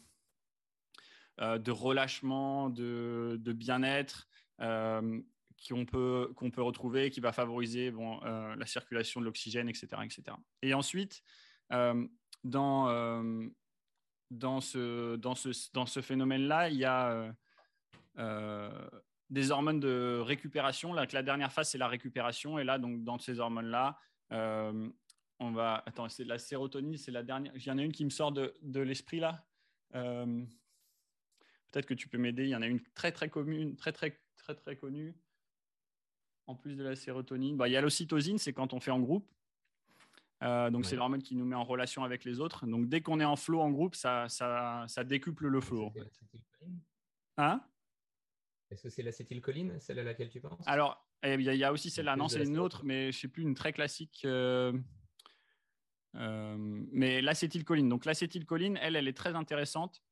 [1.40, 4.28] euh, de relâchement, de, bien-être
[4.60, 5.20] euh,
[5.66, 10.36] qu'on peut, peut retrouver, qui va favoriser bon, euh, la circulation de l'oxygène, etc., etc.
[10.60, 11.22] Et ensuite,
[11.70, 13.22] dans,
[14.30, 17.34] dans ce, dans ce, dans ce phénomène-là, il y a
[19.32, 20.92] des hormones de récupération.
[20.92, 22.58] Là, la dernière phase, c'est la récupération.
[22.58, 23.98] Et là, donc, dans ces hormones-là,
[24.30, 24.88] euh,
[25.40, 25.82] on va.
[25.86, 27.52] Attends, c'est la sérotonine, c'est la dernière.
[27.56, 29.44] Il y en a une qui me sort de, l'esprit là.
[29.90, 32.44] Peut-être que tu peux m'aider.
[32.44, 35.14] Il y en a une très très commune, très très très très connue.
[36.46, 39.00] En plus de la sérotonine, bah, il y a l'ocytosine, c'est quand on fait en
[39.00, 39.26] groupe.
[40.42, 42.66] Euh, donc, c'est l'hormone qui nous met en relation avec les autres.
[42.66, 45.84] Donc, dès qu'on est en flow en groupe, ça, ça, ça décuple le flow.
[45.84, 46.10] En fait.
[47.38, 47.62] Hein?
[48.72, 50.66] Est-ce que c'est l'acétylcholine, celle à laquelle tu penses?
[50.66, 52.16] Alors, eh il y, a aussi celle-là.
[52.16, 54.22] Non, c'est une autre, mais je ne sais plus, une très classique.
[54.24, 54.72] Euh,
[56.16, 57.88] euh, mais l'acétylcholine.
[57.88, 60.02] Donc, l'acétylcholine, elle, elle est très intéressante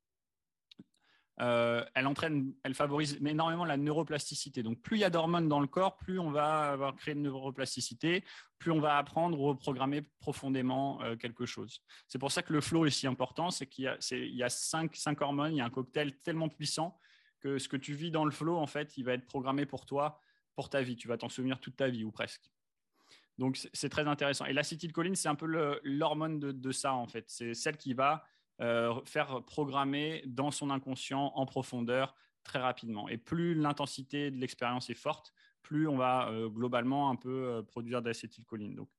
[1.41, 4.63] euh, elle entraîne, elle favorise énormément la neuroplasticité.
[4.63, 7.21] Donc, plus il y a d'hormones dans le corps, plus on va avoir créé de
[7.21, 8.25] neuroplasticité,
[8.59, 11.83] plus on va apprendre ou reprogrammer profondément euh, quelque chose.
[12.09, 14.43] C'est pour ça que le flow est si important, c'est qu'il y a, il y
[14.43, 16.99] a cinq, cinq, hormones, il y a un cocktail tellement puissant
[17.41, 19.87] que ce que tu vis dans le flow, en fait, il va être programmé pour
[19.87, 20.21] toi,
[20.55, 20.97] pour ta vie.
[20.97, 22.51] Tu vas t'en souvenir toute ta vie ou presque.
[23.39, 24.45] Donc, c'est très intéressant.
[24.45, 25.47] Et l'acétylcholine, c'est un peu
[25.83, 27.25] l'hormone de, ça, en fait.
[27.29, 28.25] C'est celle qui va
[28.61, 33.09] euh, faire programmer dans son inconscient en profondeur très rapidement.
[33.09, 37.63] Et plus l'intensité de l'expérience est forte, plus on va euh, globalement un peu euh,
[37.63, 38.75] produire d'acétylcholine.
[38.75, 38.91] Donc,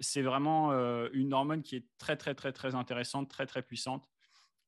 [0.00, 0.72] c'est vraiment
[1.12, 4.10] une hormone qui est très, très, très, très intéressante, très, très puissante.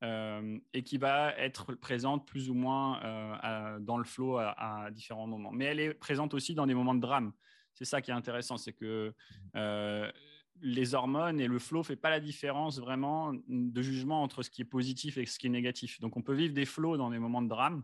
[0.01, 5.51] Et qui va être présente plus ou moins dans le flow à, différents moments.
[5.51, 7.33] Mais elle est présente aussi dans des moments de drame.
[7.73, 9.13] C'est ça qui est intéressant, c'est que
[10.61, 14.49] les hormones et le flow ne fait pas la différence vraiment de jugement entre ce
[14.49, 15.99] qui est positif et ce qui est négatif.
[15.99, 17.83] Donc, on peut vivre des flows dans des moments de drame.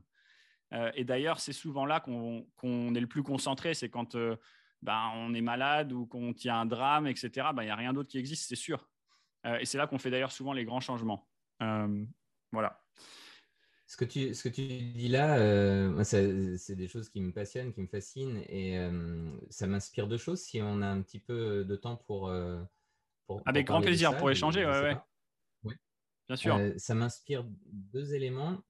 [0.74, 3.74] Euh, et d'ailleurs, c'est souvent là qu'on est le plus concentré.
[3.74, 4.36] C'est quand euh,
[4.82, 7.50] ben, on est malade ou qu'on y a un drame, etc.
[7.54, 8.90] Ben, il n'y a rien d'autre qui existe, c'est sûr.
[9.46, 11.28] Euh, et c'est là qu'on fait d'ailleurs souvent les grands changements.
[12.52, 12.80] Voilà.
[13.86, 17.82] Ce que, tu, ce que tu dis là, c'est des choses qui me passionnent, qui
[17.82, 18.80] me fascinent, et
[19.52, 20.42] ça m'inspire deux choses.
[20.42, 22.34] Si on a un petit peu de temps pour...
[23.28, 24.98] pour Avec grand plaisir, pour échanger, ouais, ouais.
[26.28, 26.60] Bien sûr.
[26.78, 28.64] ça m'inspire deux éléments.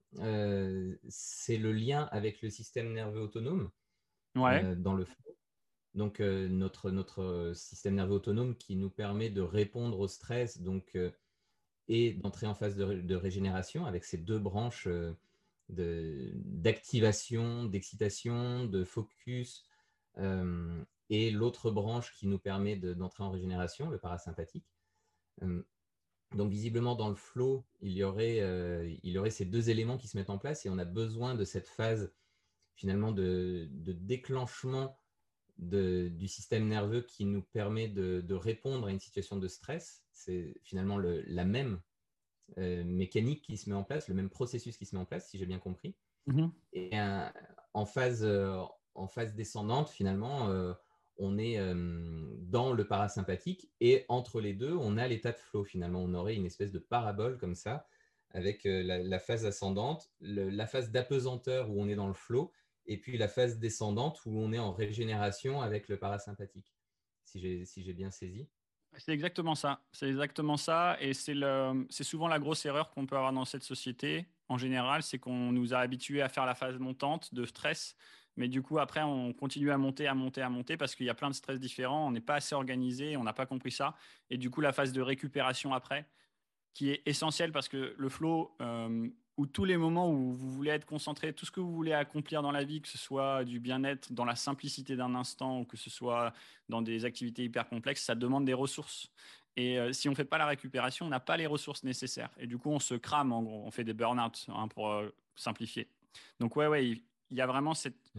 [1.07, 3.69] c'est le lien avec le système nerveux autonome
[4.35, 5.37] dans le flow.
[5.93, 10.97] Donc, notre, notre système nerveux autonome qui nous permet de répondre au stress, donc
[11.87, 15.13] et d'entrer en phase de, régénération avec ces deux branches euh,
[15.69, 19.65] d'activation, d'excitation, de focus,
[20.17, 24.65] euh, et l'autre branche qui nous permet d'entrer en régénération, le parasympathique.
[25.41, 25.63] Euh,
[26.35, 28.37] donc visiblement dans le flow, il y, aurait,
[29.03, 31.35] il y aurait ces deux éléments qui se mettent en place et on a besoin
[31.35, 32.11] de cette phase
[32.75, 34.97] finalement de, déclenchement
[35.57, 40.97] du système nerveux qui nous permet de, répondre à une situation de stress c'est finalement
[40.97, 41.81] la même
[42.57, 45.29] euh, mécanique qui se met en place, le même processus qui se met en place,
[45.29, 45.95] si j'ai bien compris.
[46.27, 46.51] Mm-hmm.
[46.73, 46.91] Et
[47.73, 48.61] en, phase, euh,
[48.95, 50.73] en phase descendante, finalement, euh,
[51.17, 51.59] on est
[52.39, 55.63] dans le parasympathique et entre les deux, on a l'état de flow.
[55.63, 57.85] Finalement, on aurait une espèce de parabole comme ça,
[58.31, 62.51] avec la, phase ascendante, la phase d'apesanteur où on est dans le flow,
[62.85, 66.73] et puis la phase descendante où on est en régénération avec le parasympathique,
[67.23, 67.39] si
[67.83, 68.47] j'ai bien saisi.
[68.97, 69.81] C'est exactement ça.
[69.91, 70.97] C'est exactement ça.
[70.99, 74.27] Et c'est souvent la grosse erreur qu'on peut avoir dans cette société.
[74.49, 77.95] En général, c'est qu'on nous a habitués à faire la phase montante de stress.
[78.35, 81.09] Mais du coup, après, on continue à monter, à monter, à monter parce qu'il y
[81.09, 82.07] a plein de stress différents.
[82.07, 83.95] On n'est pas assez organisé, on n'a pas compris ça.
[84.29, 86.07] Et du coup, la phase de récupération après,
[86.73, 90.71] qui est essentielle parce que le flow, euh, ou tous les moments où vous voulez
[90.71, 93.59] être concentré, tout ce que vous voulez accomplir dans la vie, que ce soit du
[93.59, 96.33] bien-être dans la simplicité d'un instant ou que ce soit
[96.69, 99.09] dans des activités hyper complexes, ça demande des ressources.
[99.55, 102.29] Et euh, si on ne fait pas la récupération, on n'a pas les ressources nécessaires.
[102.37, 105.09] Et du coup, on se crame, en gros, on fait des burn-out hein, pour euh,
[105.35, 105.87] simplifier.
[106.39, 108.13] Donc, ouais, ouais, il, y a vraiment cette,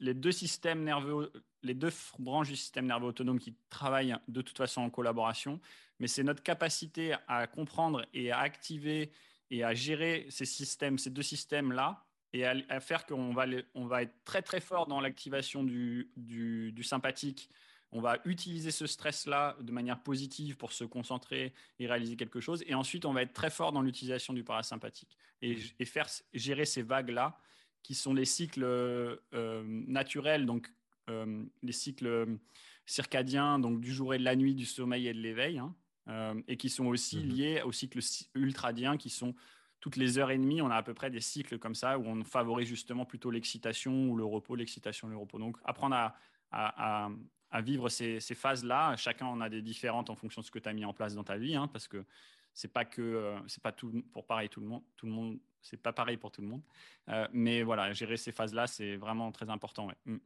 [0.00, 1.32] les deux systèmes nerveux,
[1.62, 5.60] les deux branches du système nerveux autonome qui travaillent de toute façon en collaboration.
[6.00, 9.12] Mais c'est notre capacité à comprendre et à activer
[9.50, 14.02] et à gérer ces systèmes, ces deux systèmes-là, et à, faire qu'on va, on va
[14.02, 17.50] être très très fort dans l'activation du, du, sympathique.
[17.90, 22.62] On va utiliser ce stress-là de manière positive pour se concentrer et réaliser quelque chose.
[22.68, 26.66] Et ensuite, on va être très fort dans l'utilisation du parasympathique et, et, faire gérer
[26.66, 27.36] ces vagues-là
[27.82, 30.72] qui sont les cycles euh, naturels, donc
[31.08, 32.38] euh, les cycles
[32.86, 35.58] circadiens, donc du jour et de la nuit, du sommeil et de l'éveil.
[35.58, 35.74] Hein.
[36.08, 38.00] Euh, et qui sont aussi mmh liés au cycle
[38.34, 39.34] ultradien, qui sont
[39.80, 42.04] toutes les heures et demie, on a à peu près des cycles comme ça où
[42.04, 45.38] on favorise justement plutôt l'excitation ou le repos, l'excitation, le repos.
[45.38, 46.16] Donc apprendre à,
[46.50, 47.08] à,
[47.50, 50.58] à, vivre ces, ces phases-là, chacun en a des différentes en fonction de ce que
[50.58, 52.04] tu as mis en place dans ta vie, hein, parce que
[52.52, 55.38] c'est pas que euh, c'est pas tout pour pareil tout le monde, tout le monde,
[55.62, 56.62] c'est pas pareil pour tout le monde.
[57.08, 59.88] Euh, mais voilà, gérer ces phases-là, c'est vraiment très important.
[60.04, 60.16] Mmh.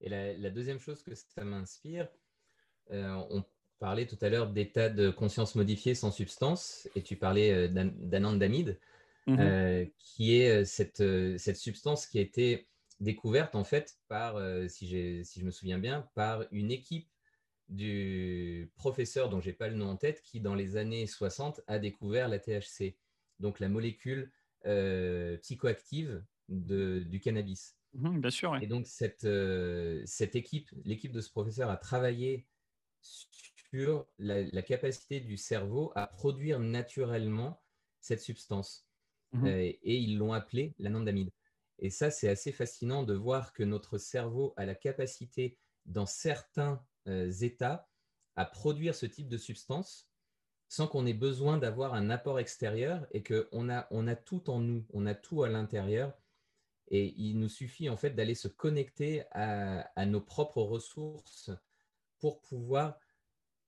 [0.00, 2.08] Et la, la, deuxième chose que ça m'inspire,
[2.90, 3.44] on
[3.84, 8.80] parlais tout à l'heure d'état de conscience modifié sans substance, et tu parlais d'anandamide,
[9.26, 11.02] mmh qui est cette,
[11.38, 12.66] cette substance qui a été
[13.00, 14.86] découverte en fait par, si,
[15.22, 17.10] si je me souviens bien, par une équipe
[17.68, 21.60] du professeur dont je n'ai pas le nom en tête, qui dans les années 60
[21.66, 22.96] a découvert la THC,
[23.38, 24.32] donc la molécule
[25.42, 27.76] psychoactive de, du cannabis.
[27.92, 28.56] Mmh, bien sûr.
[28.62, 29.28] Et donc cette,
[30.06, 32.46] cette équipe, l'équipe de ce professeur a travaillé
[33.74, 37.60] sur la, capacité du cerveau à produire naturellement
[38.00, 38.86] cette substance.
[39.32, 41.32] Mmh et, ils l'ont appelée l'anandamide.
[41.80, 46.86] Et ça, c'est assez fascinant de voir que notre cerveau a la capacité, dans certains
[47.40, 47.88] états,
[48.36, 50.08] à produire ce type de substance
[50.68, 54.60] sans qu'on ait besoin d'avoir un apport extérieur et qu'on a, on a tout en
[54.60, 56.16] nous, on a tout à l'intérieur.
[56.88, 61.50] Et il nous suffit en fait d'aller se connecter à, nos propres ressources
[62.20, 63.00] pour pouvoir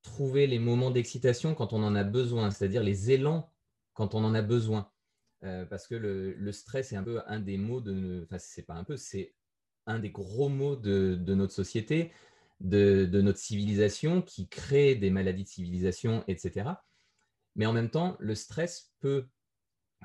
[0.06, 3.52] trouver les moments d'excitation quand on en a besoin, c'est-à-dire les élans
[3.92, 4.90] quand on en a besoin.
[5.44, 8.74] Euh, parce que le, stress est un peu un des mots de, enfin c'est pas
[8.74, 9.34] un peu, c'est
[9.86, 12.12] un des gros mots de, notre société,
[12.60, 16.70] de, notre civilisation, qui crée des maladies de civilisation, etc.
[17.54, 19.26] Mais en même temps, le stress peut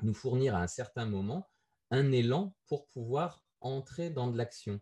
[0.02, 1.48] nous fournir à un certain moment
[1.90, 4.80] un élan pour pouvoir entrer dans de l'action.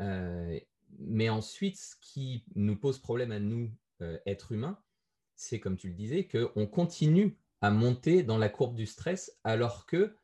[0.00, 0.58] Euh,
[0.98, 3.70] mais ensuite, ce qui nous pose problème à nous,
[4.02, 4.78] euh, êtres humains,
[5.36, 9.86] c'est comme tu le disais, qu'on continue à monter dans la courbe du stress alors
[9.86, 10.14] que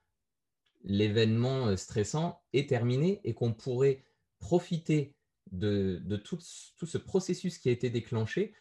[0.83, 4.05] l'événement euh, stressant est terminé et qu'on pourrait
[4.39, 5.15] profiter
[5.51, 8.55] de, tout, ce processus qui a été déclenché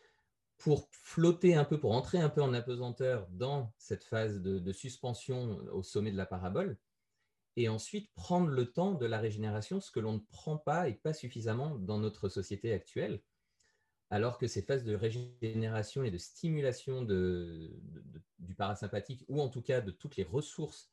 [0.57, 5.57] pour flotter un peu, pour entrer un peu en apesanteur dans cette phase de suspension
[5.71, 6.77] au sommet de la parabole
[7.55, 10.93] et ensuite prendre le temps de la régénération, ce que l'on ne prend pas et
[10.93, 13.21] pas suffisamment dans notre société actuelle,
[14.09, 19.81] alors que ces phases de régénération et de stimulation du parasympathique, ou en tout cas
[19.81, 20.91] de toutes les ressources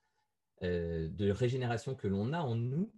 [0.62, 2.92] euh, de régénération que l'on a en nous,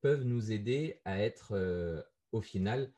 [0.00, 2.02] peuvent nous aider à être, euh,
[2.32, 2.92] au final,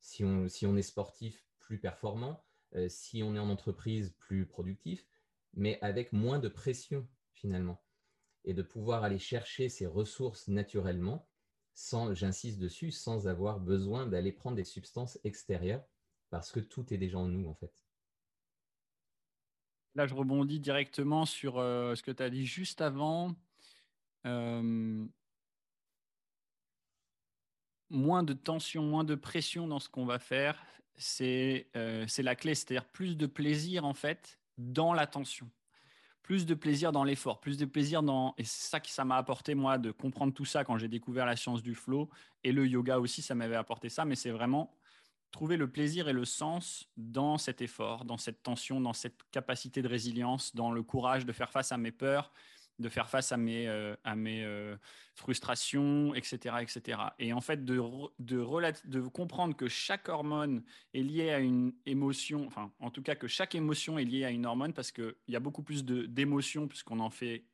[0.00, 5.06] si on, est sportif, plus performant, euh, si on est en entreprise, plus productif,
[5.54, 7.80] mais avec moins de pression finalement.
[8.44, 11.28] Et de pouvoir aller chercher ces ressources naturellement,
[11.74, 15.84] sans, j'insiste dessus, sans avoir besoin d'aller prendre des substances extérieures,
[16.30, 17.72] parce que tout est déjà en nous en fait.
[19.94, 23.36] Là, je rebondis directement sur euh, ce que tu as dit juste avant.
[24.26, 25.06] Euh,
[27.90, 30.64] moins de tension, moins de pression dans ce qu'on va faire,
[30.96, 35.50] c'est euh, la clé, c'est-à-dire plus de plaisir en fait dans la tension
[36.22, 38.34] plus de plaisir dans l'effort, plus de plaisir dans...
[38.38, 41.26] Et c'est ça qui ça m'a apporté, moi, de comprendre tout ça quand j'ai découvert
[41.26, 42.08] la science du flow.
[42.44, 44.04] Et le yoga aussi, ça m'avait apporté ça.
[44.04, 44.74] Mais c'est vraiment
[45.32, 49.82] trouver le plaisir et le sens dans cet effort, dans cette tension, dans cette capacité
[49.82, 52.32] de résilience, dans le courage de faire face à mes peurs,
[52.78, 54.76] de faire face à mes, euh, à mes euh,
[55.14, 56.98] frustrations, etc., etc.
[57.18, 57.80] Et en fait, de,
[58.18, 60.62] de, de comprendre que chaque hormone
[60.94, 64.30] est liée à une émotion, enfin, en tout cas, que chaque émotion est liée à
[64.30, 67.44] une hormone parce qu'il y a beaucoup plus d'émotions puisqu'on en fait,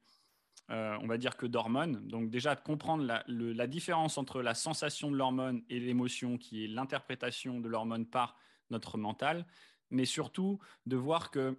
[0.70, 2.06] euh, on va dire, que d'hormones.
[2.08, 6.64] Donc, déjà, de comprendre la, la différence entre la sensation de l'hormone et l'émotion, qui
[6.64, 8.36] est l'interprétation de l'hormone par
[8.70, 9.46] notre mental,
[9.90, 11.58] mais surtout de voir que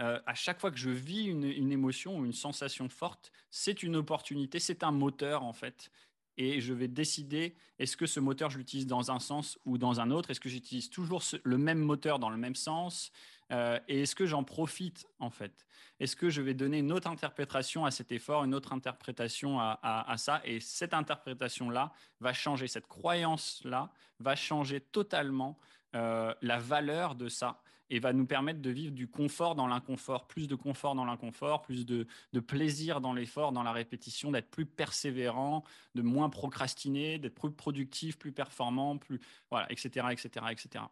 [0.00, 3.96] euh, à chaque fois que je vis une, émotion ou une sensation forte, c'est une
[3.96, 5.90] opportunité, c'est un moteur en fait.
[6.38, 10.00] Et je vais décider, est-ce que ce moteur, je l'utilise dans un sens ou dans
[10.00, 10.30] un autre?
[10.30, 13.10] Est-ce que j'utilise toujours le même moteur dans le même sens?
[13.52, 15.66] Euh, Et est-ce que j'en profite en fait?
[15.98, 20.14] Est-ce que je vais donner une autre interprétation à cet effort, une autre interprétation à
[20.18, 20.42] ça?
[20.44, 25.58] Et cette interprétation-là va changer, cette croyance-là va changer totalement
[25.96, 30.26] euh, la valeur de ça et va nous permettre de vivre du confort dans l'inconfort,
[30.26, 32.06] plus de confort dans l'inconfort, plus de,
[32.40, 38.18] plaisir dans l'effort, dans la répétition, d'être plus persévérant, de moins procrastiner, d'être plus productif,
[38.18, 39.20] plus performant, plus
[39.50, 40.84] voilà, etc., etc., etc.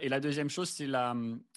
[0.00, 1.14] et la deuxième chose, c'est la,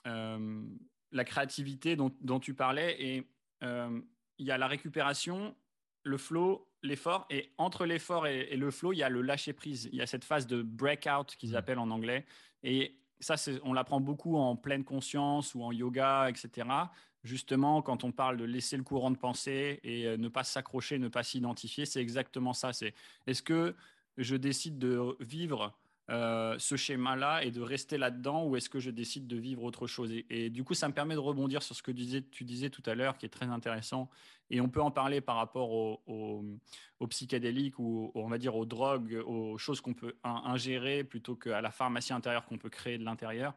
[0.07, 0.63] euh,
[1.11, 2.95] la créativité dont, dont, tu parlais.
[3.01, 3.27] Et
[3.63, 4.01] euh,
[4.37, 5.55] il y a la récupération,
[6.03, 7.25] le flow, l'effort.
[7.29, 9.89] Et entre l'effort et, le flow, il y a le lâcher prise.
[9.91, 11.55] Il y a cette phase de breakout qu'ils mmh.
[11.55, 12.25] appellent en anglais.
[12.63, 16.67] Et ça, on l'apprend beaucoup en pleine conscience ou en yoga, etc.
[17.23, 20.99] Justement, quand on parle de laisser le courant de pensée et euh, ne pas s'accrocher,
[20.99, 22.71] ne pas s'identifier, c'est exactement ça.
[22.71, 22.93] C'est
[23.27, 23.75] est-ce que
[24.17, 25.73] je décide de vivre
[26.09, 29.85] euh, ce schéma-là et de rester là-dedans ou est-ce que je décide de vivre autre
[29.85, 32.81] chose et, du coup, ça me permet de rebondir sur ce que tu disais, tout
[32.87, 34.09] à l'heure, qui est très intéressant.
[34.49, 36.43] Et on peut en parler par rapport aux,
[37.09, 41.71] psychédéliques ou on va dire aux drogues, aux choses qu'on peut ingérer plutôt qu'à la
[41.71, 43.53] pharmacie intérieure qu'on peut créer de l'intérieur.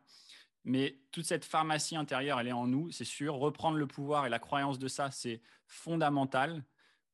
[0.64, 3.34] Mais toute cette pharmacie intérieure, elle est en nous, c'est sûr.
[3.34, 6.62] Reprendre le pouvoir et la croyance de ça, c'est fondamental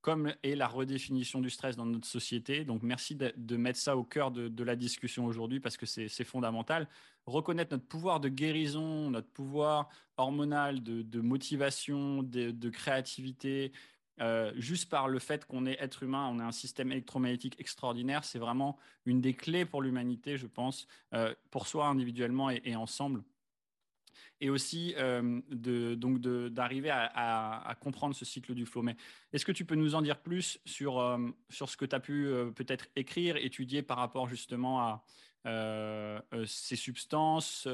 [0.00, 2.64] comme est la redéfinition du stress dans notre société.
[2.64, 6.88] Donc, merci de, mettre ça au cœur de, la discussion aujourd'hui parce que c'est fondamental.
[7.26, 13.72] Reconnaître notre pouvoir de guérison, notre pouvoir hormonal, de, motivation, de, créativité,
[14.20, 18.24] euh, juste par le fait qu'on est être humain, on a un système électromagnétique extraordinaire,
[18.24, 18.76] c'est vraiment
[19.06, 23.22] une des clés pour l'humanité, je pense, euh, pour soi individuellement et ensemble
[24.40, 28.82] et aussi euh, de, donc d'arriver à, comprendre ce cycle du flow.
[28.82, 28.96] Mais
[29.32, 32.00] est-ce que tu peux nous en dire plus sur, euh, sur ce que tu as
[32.00, 35.04] pu euh, peut-être écrire, étudier par rapport justement à
[36.44, 37.66] ces substances,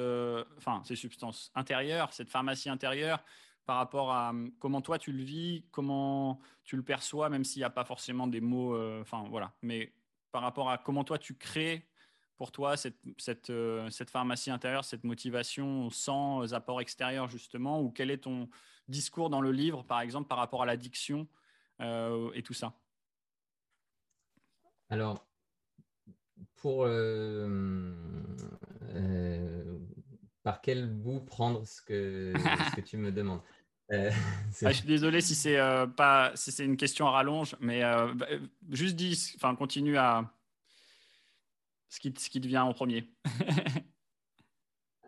[0.57, 3.25] enfin ces substances intérieures, cette pharmacie intérieure,
[3.67, 7.65] par rapport à comment toi tu le vis, comment tu le perçois, même s'il n'y
[7.65, 9.93] a pas forcément des mots, enfin voilà, mais
[10.31, 11.89] par rapport à comment toi tu crées
[12.37, 17.91] pour toi, cette, cette, euh, cette, pharmacie intérieure, cette motivation sans apport extérieur, justement Ou
[17.91, 18.49] quel est ton
[18.89, 21.28] discours dans le livre, par exemple, par rapport à l'addiction
[21.80, 22.74] euh, et tout ça?
[24.91, 25.26] Alors,
[26.57, 26.85] pour.
[26.87, 27.93] Euh,
[30.43, 33.43] par quel bout prendre ce que, ce que tu me demandes?
[33.91, 35.59] Ah, je suis désolé si c'est
[35.95, 38.26] pas si c'est une question à rallonge, mais bah,
[38.70, 40.34] juste dis, enfin continue à,
[41.95, 43.09] ce qui, ce qui devient en premier.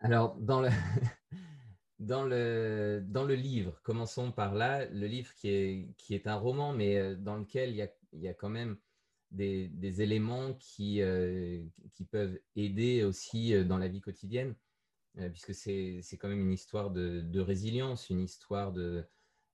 [0.01, 0.69] Alors, dans le,
[1.99, 6.37] dans, le, dans le livre, commençons par là, le livre qui est, qui est un
[6.37, 8.77] roman, mais euh, dans lequel il y a, il y a quand même
[9.33, 11.65] des, des éléments qui, euh,
[11.95, 14.55] qui peuvent aider aussi euh, dans la vie quotidienne,
[15.33, 19.03] puisque c'est quand même une histoire de, résilience, une histoire de,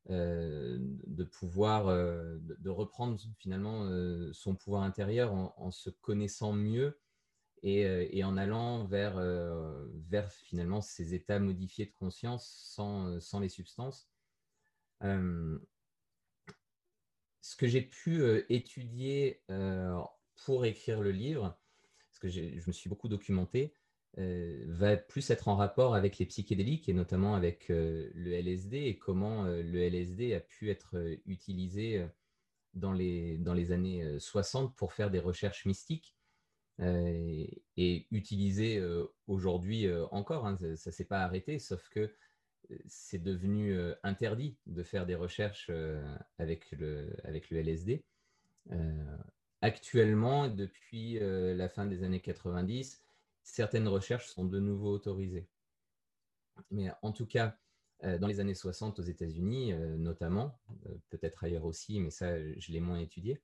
[0.08, 3.88] de pouvoir, de, reprendre finalement
[4.32, 6.98] son pouvoir intérieur en se connaissant mieux
[7.64, 13.40] euh, et, en allant vers, euh, vers finalement ces états modifiés de conscience sans, euh,
[13.40, 14.08] les substances.
[15.00, 15.58] ce
[17.56, 19.42] que j'ai pu étudier
[20.44, 21.58] pour écrire le livre,
[22.10, 23.74] parce que je me suis beaucoup documenté,
[24.16, 29.44] va plus être en rapport avec les psychédéliques et notamment avec le LSD et comment
[29.44, 30.96] le LSD a pu être
[31.26, 32.06] utilisé
[32.74, 36.16] dans les, années 60 pour faire des recherches mystiques
[36.78, 40.46] et utilisé euh, aujourd'hui euh, encore.
[40.46, 42.14] Hein, ça ne s'est pas arrêté, sauf que
[42.86, 45.70] c'est devenu interdit de faire des recherches
[46.38, 48.02] avec, le, avec le LSD.
[49.60, 53.04] actuellement, depuis la fin des années 90,
[53.42, 55.48] certaines recherches sont de nouveau autorisées.
[56.70, 57.58] Mais en tout cas,
[58.00, 60.58] dans les années 60 aux États-Unis, notamment,
[61.10, 63.42] peut-être ailleurs aussi, mais ça, je l'ai moins étudié,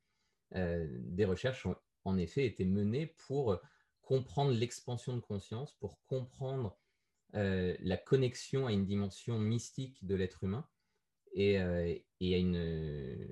[0.54, 3.60] des recherches ont en effet, été menée pour
[4.02, 6.78] comprendre l'expansion de conscience, pour comprendre
[7.34, 10.66] euh, la connexion à une dimension mystique de l'être humain
[11.34, 13.28] et, euh, à une,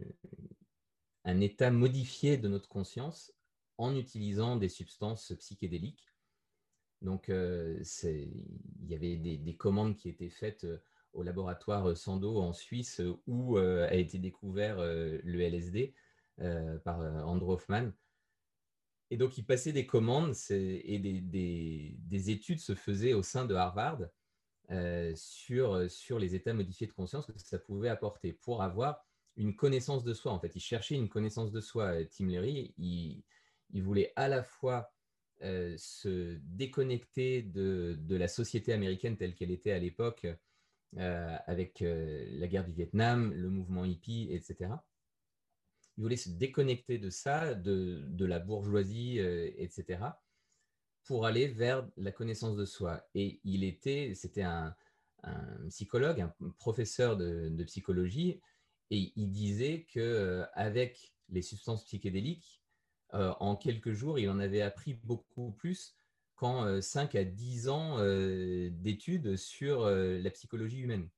[1.24, 3.32] un état modifié de notre conscience
[3.78, 6.12] en utilisant des substances psychédéliques.
[7.00, 10.66] Donc, euh, il y avait des, des, commandes qui étaient faites
[11.14, 15.94] au laboratoire Sando en Suisse où a été découvert le LSD
[16.84, 17.92] par Andrew Hoffman.
[19.10, 24.00] Et donc, il passait des commandes et des, études se faisaient au sein de Harvard
[24.70, 29.04] euh, sur, sur les états modifiés de conscience que ça pouvait apporter pour avoir
[29.36, 30.32] une connaissance de soi.
[30.32, 31.84] En fait, il cherchait une connaissance de soi.
[31.84, 34.92] Euh, Tim Leary, il, voulait à la fois
[35.42, 40.26] euh, se déconnecter de, la société américaine telle qu'elle était à l'époque,
[40.96, 44.70] avec la guerre du Vietnam, le mouvement hippie, etc
[45.96, 50.00] il voulait se déconnecter de ça, de, la bourgeoisie, euh, etc.,
[51.04, 53.06] pour aller vers la connaissance de soi.
[53.14, 54.74] Et il était, c'était un,
[55.70, 58.40] psychologue, un professeur de, psychologie,
[58.90, 62.62] et il disait que euh, avec les substances psychédéliques,
[63.14, 65.96] euh, en quelques jours, il en avait appris beaucoup plus
[66.34, 67.98] qu'en 5 à 10 ans
[68.70, 71.08] d'études sur la psychologie humaine.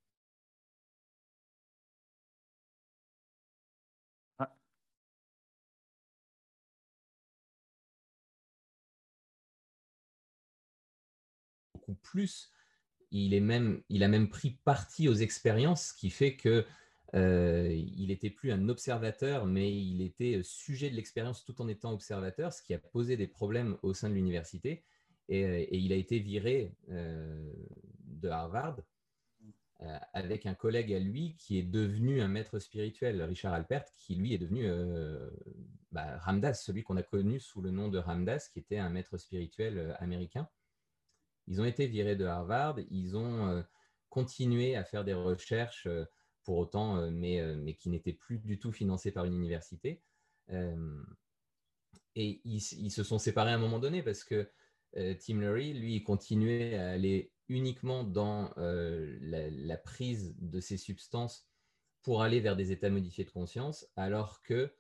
[11.93, 12.53] Plus.
[13.11, 16.66] Il, est même, il a même pris parti aux expériences, ce qui fait que
[17.14, 21.93] euh, il n'était plus un observateur, mais il était sujet de l'expérience tout en étant
[21.93, 24.84] observateur, ce qui a posé des problèmes au sein de l'université.
[25.30, 28.78] Et, il a été viré de Harvard
[30.12, 34.34] avec un collègue à lui qui est devenu un maître spirituel, Richard Alpert, qui lui
[34.34, 34.66] est devenu
[35.93, 39.18] bah, Ramdas, celui qu'on a connu sous le nom de Ramdas, qui était un maître
[39.18, 40.49] spirituel américain.
[41.49, 43.64] Ils ont été virés de Harvard, ils ont
[44.11, 45.88] continué à faire des recherches
[46.44, 50.03] pour autant, mais, mais qui n'étaient plus du tout financées par une université.
[52.14, 54.51] et ils, se sont séparés à un moment donné parce que
[54.94, 61.49] Tim Lurie, lui, continuait à aller uniquement dans la, prise de ces substances
[62.03, 64.70] pour aller vers des états modifiés de conscience, alors que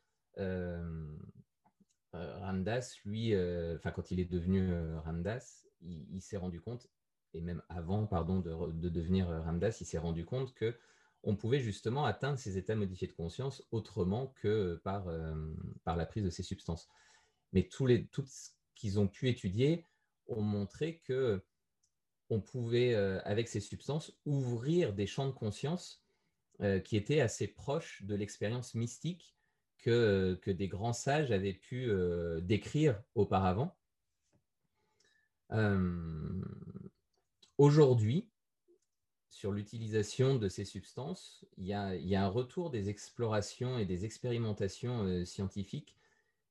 [2.12, 3.34] Ramdas, lui,
[3.74, 6.88] enfin quand il est devenu Ramdas, il, s'est rendu compte,
[7.34, 10.76] et même avant, pardon, de, de devenir Ramdas, il s'est rendu compte que
[11.24, 15.06] on pouvait justement atteindre ces états modifiés de conscience autrement que par,
[15.84, 16.88] par la prise de ces substances.
[17.52, 19.84] Mais tous les, tout ce qu'ils ont pu étudier
[20.28, 21.42] ont montré que
[22.30, 26.04] on pouvait, euh, avec ces substances, ouvrir des champs de conscience
[26.60, 29.34] euh, qui étaient assez proches de l'expérience mystique
[29.78, 33.77] que, que, des grands sages avaient pu euh, décrire auparavant.
[37.58, 38.28] Aujourd'hui,
[39.28, 45.24] sur l'utilisation de ces substances, il y, a, un retour des explorations et des expérimentations
[45.24, 45.98] scientifiques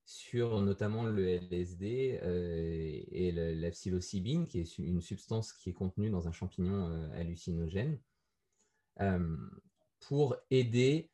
[0.07, 6.09] sur notamment le LSD euh, et la psilocybine, qui est une substance qui est contenue
[6.09, 7.99] dans un champignon euh, hallucinogène,
[9.01, 9.37] euh,
[9.99, 11.11] pour aider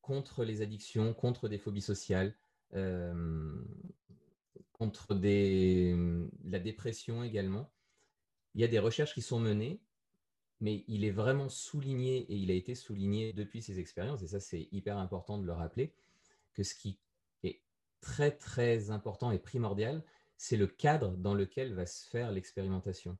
[0.00, 2.36] contre les addictions, contre des phobies sociales,
[4.82, 7.70] contre la dépression également.
[8.54, 9.80] Il y a des recherches qui sont menées,
[10.60, 14.40] mais il est vraiment souligné, et il a été souligné depuis ces expériences, et ça
[14.40, 15.94] c'est hyper important de le rappeler,
[16.52, 16.98] que ce qui
[18.02, 20.02] très très important et primordial,
[20.36, 23.16] c'est le cadre dans lequel va se faire l'expérimentation.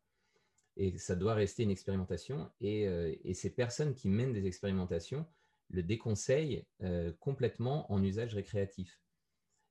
[0.76, 2.50] Et ça doit rester une expérimentation.
[2.60, 5.24] Et, euh, ces personnes qui mènent des expérimentations
[5.70, 9.00] le déconseillent euh, complètement en usage récréatif.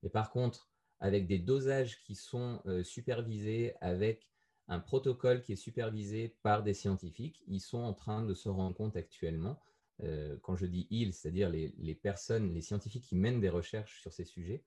[0.02, 0.71] Et par contre,
[1.02, 4.30] avec des dosages qui sont euh, supervisés, avec
[4.70, 8.76] un protocole qui est supervisé par des scientifiques, ils sont en train de se rendre
[8.76, 9.60] compte actuellement,
[10.42, 14.26] quand je dis ils, c'est-à-dire les, personnes, les scientifiques qui mènent des recherches sur ces
[14.26, 14.64] sujets,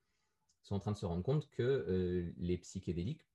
[0.64, 3.26] sont en train de se rendre compte que euh, les psychédéliques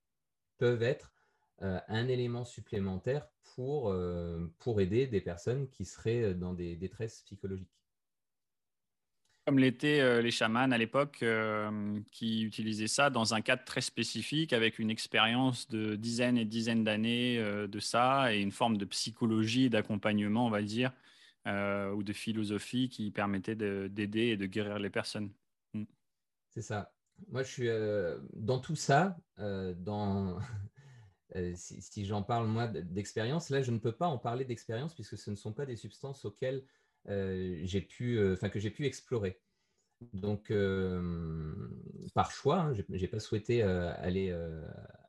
[0.58, 1.14] peuvent être
[1.62, 3.30] euh, un élément supplémentaire
[3.60, 7.79] euh, pour aider des personnes qui seraient dans des détresses psychologiques.
[9.50, 11.26] Comme l'étaient les chamans à l'époque,
[12.12, 16.84] qui utilisaient ça dans un cadre très spécifique, avec une expérience de dizaines et dizaines
[16.84, 20.92] d'années de ça, et une forme de psychologie, d'accompagnement, on va dire,
[21.48, 25.32] ou de philosophie qui permettait d'aider et de guérir les personnes.
[25.74, 25.86] Mm.
[26.52, 26.92] C'est ça
[27.28, 30.40] moi, je suis euh, dans tout ça, euh, dans,
[31.36, 35.18] euh, si, j'en parle moi d'expérience, là, je ne peux pas en parler d'expérience puisque
[35.18, 36.64] ce ne sont pas des substances auxquelles
[37.08, 39.40] j'ai pu, enfin que j'ai pu explorer.
[40.14, 40.54] Donc,
[42.14, 44.32] par choix, hein, je n'ai pas souhaité aller,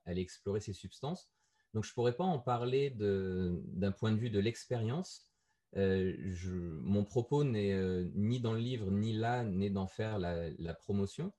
[0.04, 1.30] aller explorer ces substances.
[1.74, 5.30] Donc, je ne pourrais pas en parler d'un point de vue de l'expérience.
[5.74, 11.32] mon propos n'est ni dans le livre, ni là, n'est d'en faire la promotion.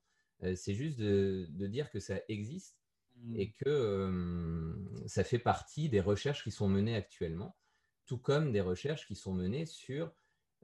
[0.44, 2.76] Euh, c'est juste de, dire que ça existe
[3.16, 3.36] mmh.
[3.36, 4.74] et que
[5.06, 7.56] ça fait partie des recherches qui sont menées actuellement,
[8.06, 10.12] tout comme des recherches qui sont menées sur,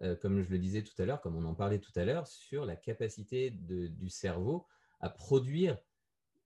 [0.02, 2.26] euh, comme je le disais tout à l'heure, comme on en parlait tout à l'heure,
[2.26, 4.66] sur la capacité du cerveau
[5.00, 5.78] à produire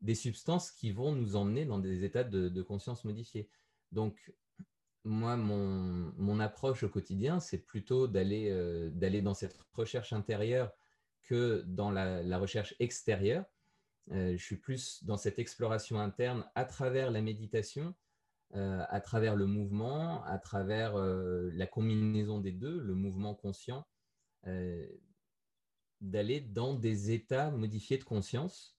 [0.01, 3.49] des substances qui vont nous emmener dans des états de, conscience modifiés.
[3.93, 4.33] Donc,
[5.05, 10.73] moi, mon, approche au quotidien, c'est plutôt euh, d'aller dans cette recherche intérieure
[11.23, 13.45] que dans la, recherche extérieure.
[14.11, 17.95] Euh, je suis plus dans cette exploration interne à travers la méditation,
[18.55, 23.87] euh, à travers le mouvement, à travers euh, la combinaison des deux, le mouvement conscient,
[26.01, 28.77] d'aller dans des états modifiés de conscience.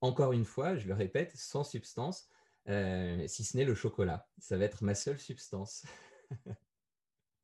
[0.00, 2.30] Encore une fois, je le répète, sans substance,
[2.66, 4.26] si ce n'est le chocolat.
[4.38, 5.84] Ça va être ma seule substance.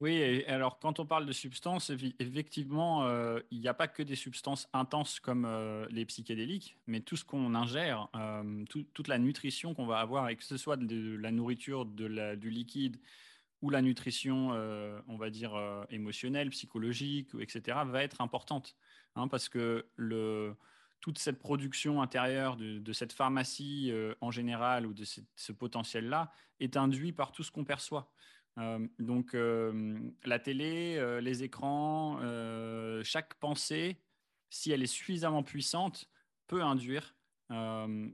[0.01, 4.15] Oui, alors quand on parle de substances, effectivement, euh, il n'y a pas que des
[4.15, 9.75] substances intenses comme euh, les psychédéliques, mais tout ce qu'on ingère, euh, toute la nutrition
[9.75, 12.97] qu'on va avoir, et que ce soit de, la nourriture, de du liquide
[13.61, 14.53] ou la nutrition,
[15.07, 15.53] on va dire,
[15.91, 18.75] émotionnelle, psychologique, etc., va être importante.
[19.17, 19.87] Hein, parce que
[21.01, 23.93] toute cette production intérieure de, cette pharmacie
[24.23, 28.11] en général ou de ce potentiel-là est induit par tout ce qu'on perçoit.
[28.59, 32.19] Euh, donc euh, la télé, euh, les écrans,
[33.03, 34.01] chaque pensée,
[34.51, 36.09] si elle est suffisamment puissante,
[36.47, 37.15] peut induire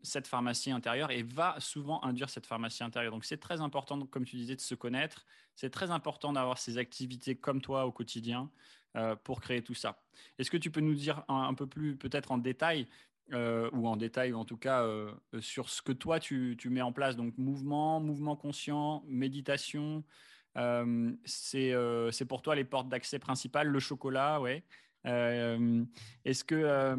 [0.03, 3.13] cette pharmacie intérieure et va souvent induire cette pharmacie intérieure.
[3.13, 5.27] Donc c'est très important, comme tu disais, de se connaître.
[5.55, 8.51] C'est très important d'avoir ces activités comme toi au quotidien
[9.25, 10.03] pour créer tout ça.
[10.39, 12.87] Est-ce que tu peux nous dire un, peu plus, peut-être en détail,
[13.33, 14.87] ou en détail, ou en tout cas
[15.41, 20.05] sur ce que toi tu, tu, mets en place Donc mouvement, mouvement conscient, méditation.
[21.25, 24.65] c'est pour toi les portes d'accès principales, le chocolat, ouais.
[25.05, 26.97] Est-ce que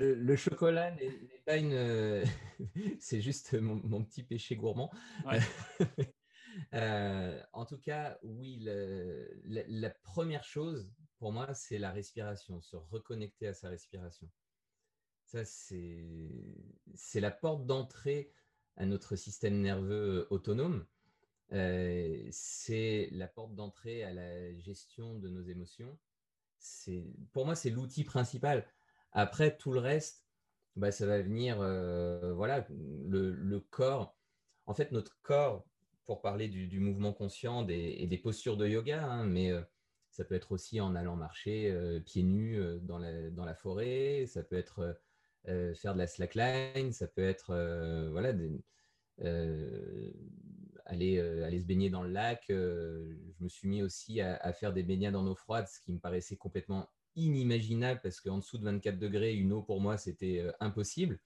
[0.00, 1.10] le, chocolat n'est
[1.44, 2.24] pas une.
[3.00, 4.90] c'est juste mon, petit péché gourmand.
[6.74, 8.66] Euh, en tout cas, oui,
[9.44, 14.28] la, première chose pour moi, c'est la respiration, se reconnecter à sa respiration.
[15.28, 18.32] Ça, c'est la porte d'entrée
[18.78, 20.86] à notre système nerveux autonome.
[21.50, 25.98] C'est la porte d'entrée à la gestion de nos émotions.
[27.34, 28.66] Pour moi, c'est l'outil principal.
[29.12, 30.24] Après, tout le reste,
[30.76, 31.58] bah, ça va venir,
[32.34, 34.16] voilà, le, corps.
[34.64, 35.66] En fait, notre corps,
[36.06, 39.52] pour parler du, mouvement conscient et des postures de yoga, hein, mais
[40.10, 44.42] ça peut être aussi en allant marcher pieds nus dans la, dans, la, forêt, ça
[44.42, 44.98] peut être
[45.44, 47.54] faire de la slackline, ça peut être,
[48.10, 48.32] voilà,
[50.86, 52.44] aller, aller se baigner dans le lac.
[52.48, 55.98] je me suis mis aussi à, faire des baignades en eau froide, ce qui me
[55.98, 60.52] paraissait complètement inimaginable parce qu'en dessous de 24 degrés, une eau pour moi, c'était euh,
[60.60, 61.18] impossible.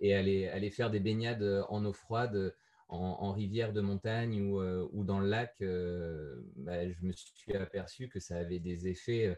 [0.00, 2.50] Et aller, aller faire des baignades euh, en eau froide, euh,
[2.88, 8.20] en, rivière de montagne ou, ou dans le lac, bah, je me suis aperçu que
[8.20, 9.34] ça avait des effets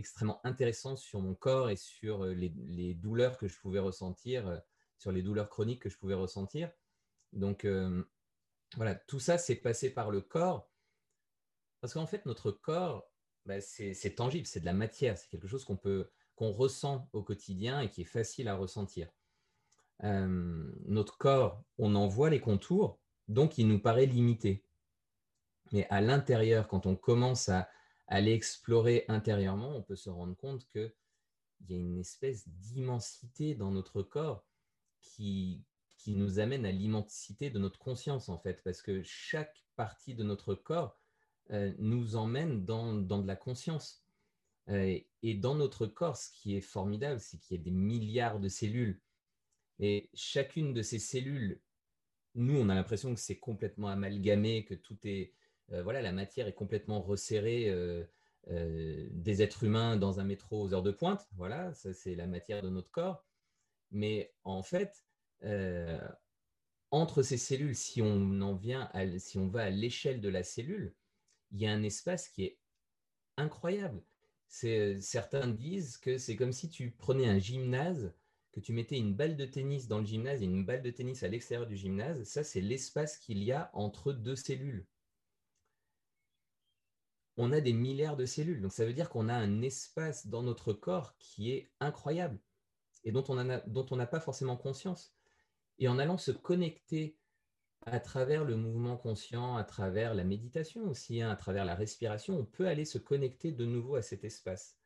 [0.00, 4.60] extrêmement intéressants sur mon corps et sur les, les, douleurs que je pouvais ressentir,
[4.98, 6.70] sur les douleurs chroniques que je pouvais ressentir.
[7.32, 7.66] Donc,
[8.76, 10.68] voilà, tout ça, c'est passé par le corps.
[11.80, 13.08] Parce qu'en fait, notre corps,
[13.46, 17.22] bah, c'est tangible, c'est de la matière, c'est quelque chose qu'on peut qu'on ressent au
[17.22, 19.10] quotidien et qui est facile à ressentir.
[20.04, 22.98] Euh, notre corps, on en voit les contours,
[23.28, 24.64] donc il nous paraît limité.
[25.72, 27.68] Mais à l'intérieur, quand on commence à,
[28.10, 30.92] aller explorer intérieurement, on peut se rendre compte qu'il
[31.68, 34.44] y a une espèce d'immensité dans notre corps
[35.00, 35.64] qui,
[35.96, 40.24] qui nous amène à l'immensité de notre conscience, en fait, parce que chaque partie de
[40.24, 40.98] notre corps
[41.52, 44.04] euh, nous emmène dans, de la conscience.
[44.68, 48.40] Euh, et dans notre corps, ce qui est formidable, c'est qu'il y a des milliards
[48.40, 49.00] de cellules.
[49.78, 51.60] Et chacune de ces cellules,
[52.34, 55.32] nous, on a l'impression que c'est complètement amalgamé, que tout est,
[55.70, 57.70] voilà, la matière est complètement resserrée.
[58.46, 62.62] des êtres humains dans un métro aux heures de pointe, voilà, ça c'est la matière
[62.62, 63.24] de notre corps.
[63.90, 65.04] Mais en fait,
[66.90, 70.94] entre ces cellules, si on en vient, si on va à l'échelle de la cellule,
[71.52, 72.58] il y a un espace qui est
[73.36, 74.02] incroyable.
[74.48, 78.12] Certains disent que c'est comme si tu prenais un gymnase,
[78.52, 81.22] que tu mettais une balle de tennis dans le gymnase et une balle de tennis
[81.22, 82.24] à l'extérieur du gymnase.
[82.24, 84.86] Ça, c'est l'espace qu'il y a entre deux cellules.
[87.42, 90.42] On a des milliards de cellules, donc ça veut dire qu'on a un espace dans
[90.42, 92.38] notre corps qui est incroyable
[93.02, 95.16] et dont on n'a pas forcément conscience.
[95.78, 97.18] Et en allant se connecter
[97.86, 102.38] à travers le mouvement conscient, à travers la méditation aussi, hein, à travers la respiration,
[102.38, 104.78] on peut aller se connecter de nouveau à cet espace.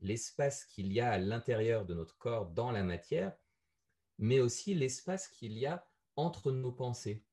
[0.00, 3.36] L'espace qu'il y a à l'intérieur de notre corps dans la matière,
[4.18, 5.86] mais aussi l'espace qu'il y a
[6.16, 7.24] entre nos pensées.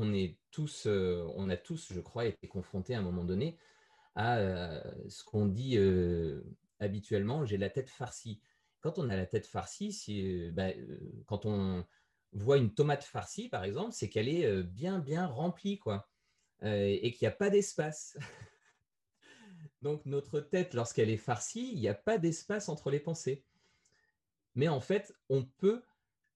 [0.00, 3.58] On, est tous, euh, on a tous, je crois, été confrontés à un moment donné
[4.14, 6.42] à euh, ce qu'on dit euh,
[6.80, 8.40] habituellement, j'ai la tête farcie.
[8.80, 10.70] Quand on a la tête farcie, bah,
[11.26, 11.84] quand on,
[12.32, 16.08] voit une tomate farcie, par exemple, c'est qu'elle est bien, bien remplie, quoi,
[16.62, 18.18] et qu'il n'y a pas d'espace.
[19.82, 23.44] Donc, notre tête, lorsqu'elle est farcie, il n'y a pas d'espace entre les pensées.
[24.54, 25.82] Mais en fait, on peut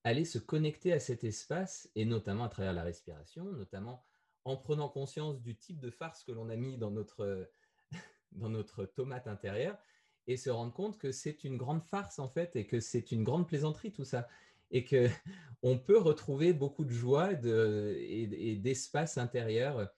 [0.05, 4.05] aller se connecter à cet espace, et notamment à travers la respiration, notamment
[4.45, 7.51] en prenant conscience du type de farce que l'on a mis dans notre,
[8.33, 9.79] dans notre tomate intérieure,
[10.27, 13.25] et se rendre compte que c'est une grande farce, en fait, et que c'est une
[13.25, 14.29] grande plaisanterie, tout ça.
[14.71, 15.09] Et que
[15.63, 19.89] on peut retrouver beaucoup de joie et, d'espace intérieur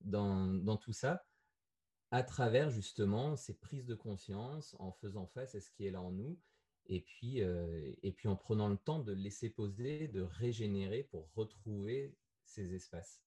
[0.00, 1.24] dans, tout ça
[2.10, 6.00] à travers justement ces prises de conscience, en faisant face à ce qui est là
[6.00, 6.38] en nous,
[6.88, 11.28] et puis, euh, et puis en prenant le temps de laisser poser, de régénérer pour
[11.34, 12.14] retrouver
[12.44, 13.22] ces espaces.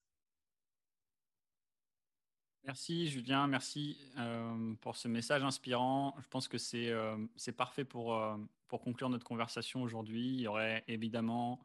[2.63, 6.15] Merci Julien, merci euh, pour ce message inspirant.
[6.21, 7.17] Je pense que c'est euh,
[7.57, 8.19] parfait pour,
[8.67, 10.27] pour conclure notre conversation aujourd'hui.
[10.27, 11.59] Il y aurait évidemment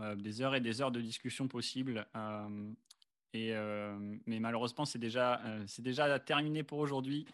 [0.00, 2.06] euh, des heures et des heures de discussion possibles.
[2.14, 2.72] Euh,
[3.32, 3.96] et, euh,
[4.26, 5.40] mais malheureusement, c'est déjà,
[5.78, 7.26] déjà terminé pour aujourd'hui.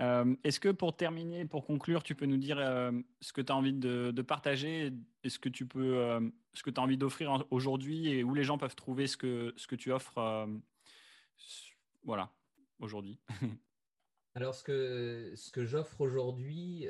[0.00, 2.90] Euh, est-ce que pour terminer, pour conclure, tu peux nous dire euh,
[3.20, 4.92] ce que tu as envie de, partager
[5.22, 6.20] et ce que tu peux, euh,
[6.52, 9.66] ce que as envie d'offrir aujourd'hui et où les gens peuvent trouver ce que, ce
[9.66, 10.48] que tu offres
[12.02, 12.32] voilà,
[12.80, 13.18] aujourd'hui?
[14.36, 16.88] Alors, ce que, ce que j'offre aujourd'hui,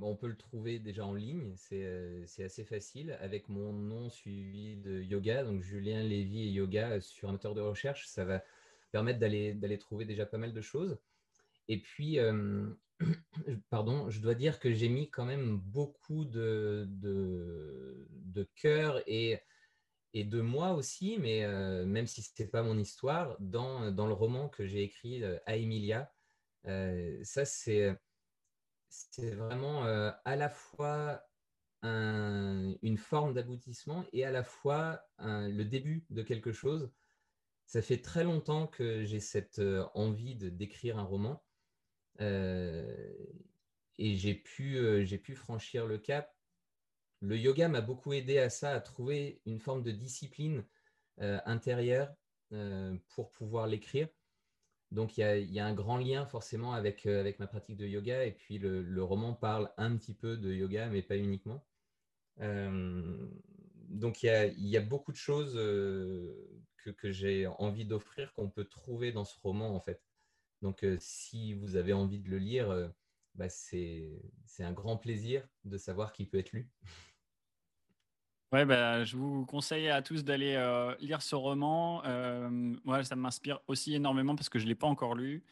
[0.00, 5.02] on peut le trouver déjà en ligne, c'est assez facile, avec mon nom suivi de
[5.02, 8.42] yoga, donc Julien Lévy et yoga sur un moteur de recherche, ça va
[8.92, 10.98] permettre d'aller trouver déjà pas mal de choses.
[11.68, 12.68] Et puis, euh,
[13.70, 19.40] pardon, je dois dire que j'ai mis quand même beaucoup de, de, cœur et,
[20.12, 24.06] et de moi aussi, mais euh, même si ce n'est pas mon histoire, dans, dans
[24.06, 26.12] le roman que j'ai écrit euh, à Emilia.
[26.64, 27.96] ça, c'est
[29.18, 31.22] vraiment à la fois
[31.82, 36.90] une forme d'aboutissement et à la fois le début de quelque chose.
[37.66, 39.60] Ça fait très longtemps que j'ai cette
[39.94, 41.45] envie d'écrire un roman.
[42.20, 43.14] Euh,
[43.98, 46.34] et j'ai pu, euh, j'ai pu franchir le cap.
[47.20, 50.64] Le yoga m'a beaucoup aidé à ça, à trouver une forme de discipline
[51.20, 52.14] euh, intérieure
[53.08, 54.08] pour pouvoir l'écrire.
[54.92, 57.06] Donc il y, a, un grand lien forcément avec,
[57.40, 61.02] ma pratique de yoga et puis le, roman parle un petit peu de yoga mais
[61.02, 61.66] pas uniquement.
[62.38, 69.24] donc il y, a, beaucoup de choses que j'ai envie d'offrir qu'on peut trouver dans
[69.24, 70.00] ce roman en fait.
[70.62, 72.88] Donc, euh, si vous avez envie de le lire, euh,
[73.34, 74.20] bah, c'est
[74.60, 76.68] un grand plaisir de savoir qu'il peut être lu.
[78.52, 82.00] Ouais, bah, je vous conseille à tous d'aller euh, lire ce roman.
[82.84, 85.42] moi, ça m'inspire aussi énormément parce que je ne l'ai pas encore lu.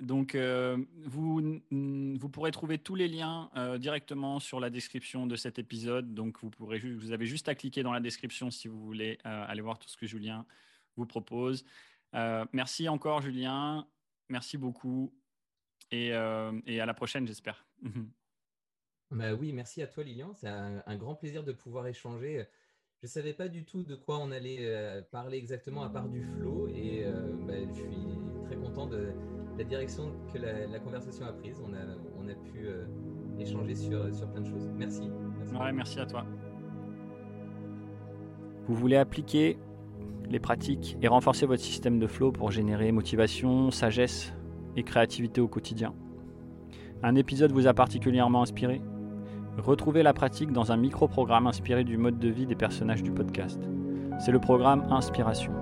[0.00, 6.14] donc, vous, vous pourrez trouver tous les liens directement sur la description de cet épisode.
[6.14, 9.60] Donc, vous, pourrez, vous avez juste à cliquer dans la description si vous voulez aller
[9.60, 10.46] voir tout ce que Julien
[10.96, 11.66] vous propose.
[12.16, 13.86] Euh, merci encore, Julien.
[14.28, 15.12] Merci beaucoup.
[15.90, 17.66] Et, euh, à la prochaine, j'espère.
[19.10, 20.32] bah oui, merci à toi, Lilian.
[20.34, 22.44] C'est un, grand plaisir de pouvoir échanger.
[23.02, 26.08] Je ne savais pas du tout de quoi on allait euh, parler exactement à part
[26.08, 26.68] du flow.
[26.68, 27.04] Et
[27.46, 29.12] bah, je suis très content de
[29.58, 31.60] la direction que la, conversation a prise.
[31.62, 31.84] On a,
[32.16, 32.66] on a pu
[33.38, 34.68] échanger sur, sur plein de choses.
[34.74, 35.08] Merci.
[35.52, 35.74] Merci.
[35.74, 36.26] merci à toi.
[38.66, 39.58] Vous voulez appliquer
[40.30, 44.32] les pratiques et renforcer votre système de flow pour générer motivation, sagesse
[44.76, 45.94] et créativité au quotidien.
[47.02, 48.80] Un épisode vous a particulièrement inspiré?
[49.58, 53.60] Retrouvez la pratique dans un micro-programme inspiré du mode de vie des personnages du podcast.
[54.18, 55.52] C'est le programme Inspiration.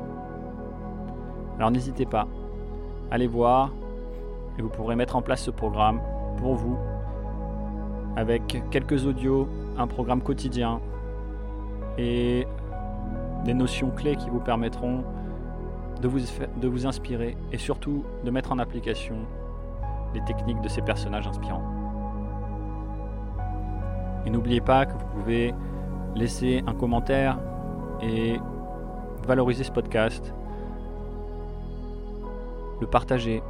[1.56, 2.26] Alors n'hésitez pas,
[3.10, 3.72] allez voir
[4.58, 6.00] et vous pourrez mettre en place ce programme
[6.38, 6.76] pour vous
[8.16, 10.80] avec quelques audios, un programme quotidien
[11.98, 12.46] et
[13.44, 15.04] des notions clés qui vous permettront
[16.00, 19.16] de vous, inspirer et surtout de mettre en application
[20.12, 21.64] les techniques de ces personnages inspirants.
[24.26, 25.54] Et n'oubliez pas que vous pouvez
[26.14, 27.38] laisser un commentaire
[28.02, 28.38] et
[29.26, 30.34] valoriser ce podcast,
[32.80, 33.42] le partager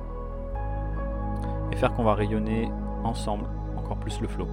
[1.73, 2.71] et faire qu'on va rayonner
[3.03, 4.47] ensemble encore plus le flow.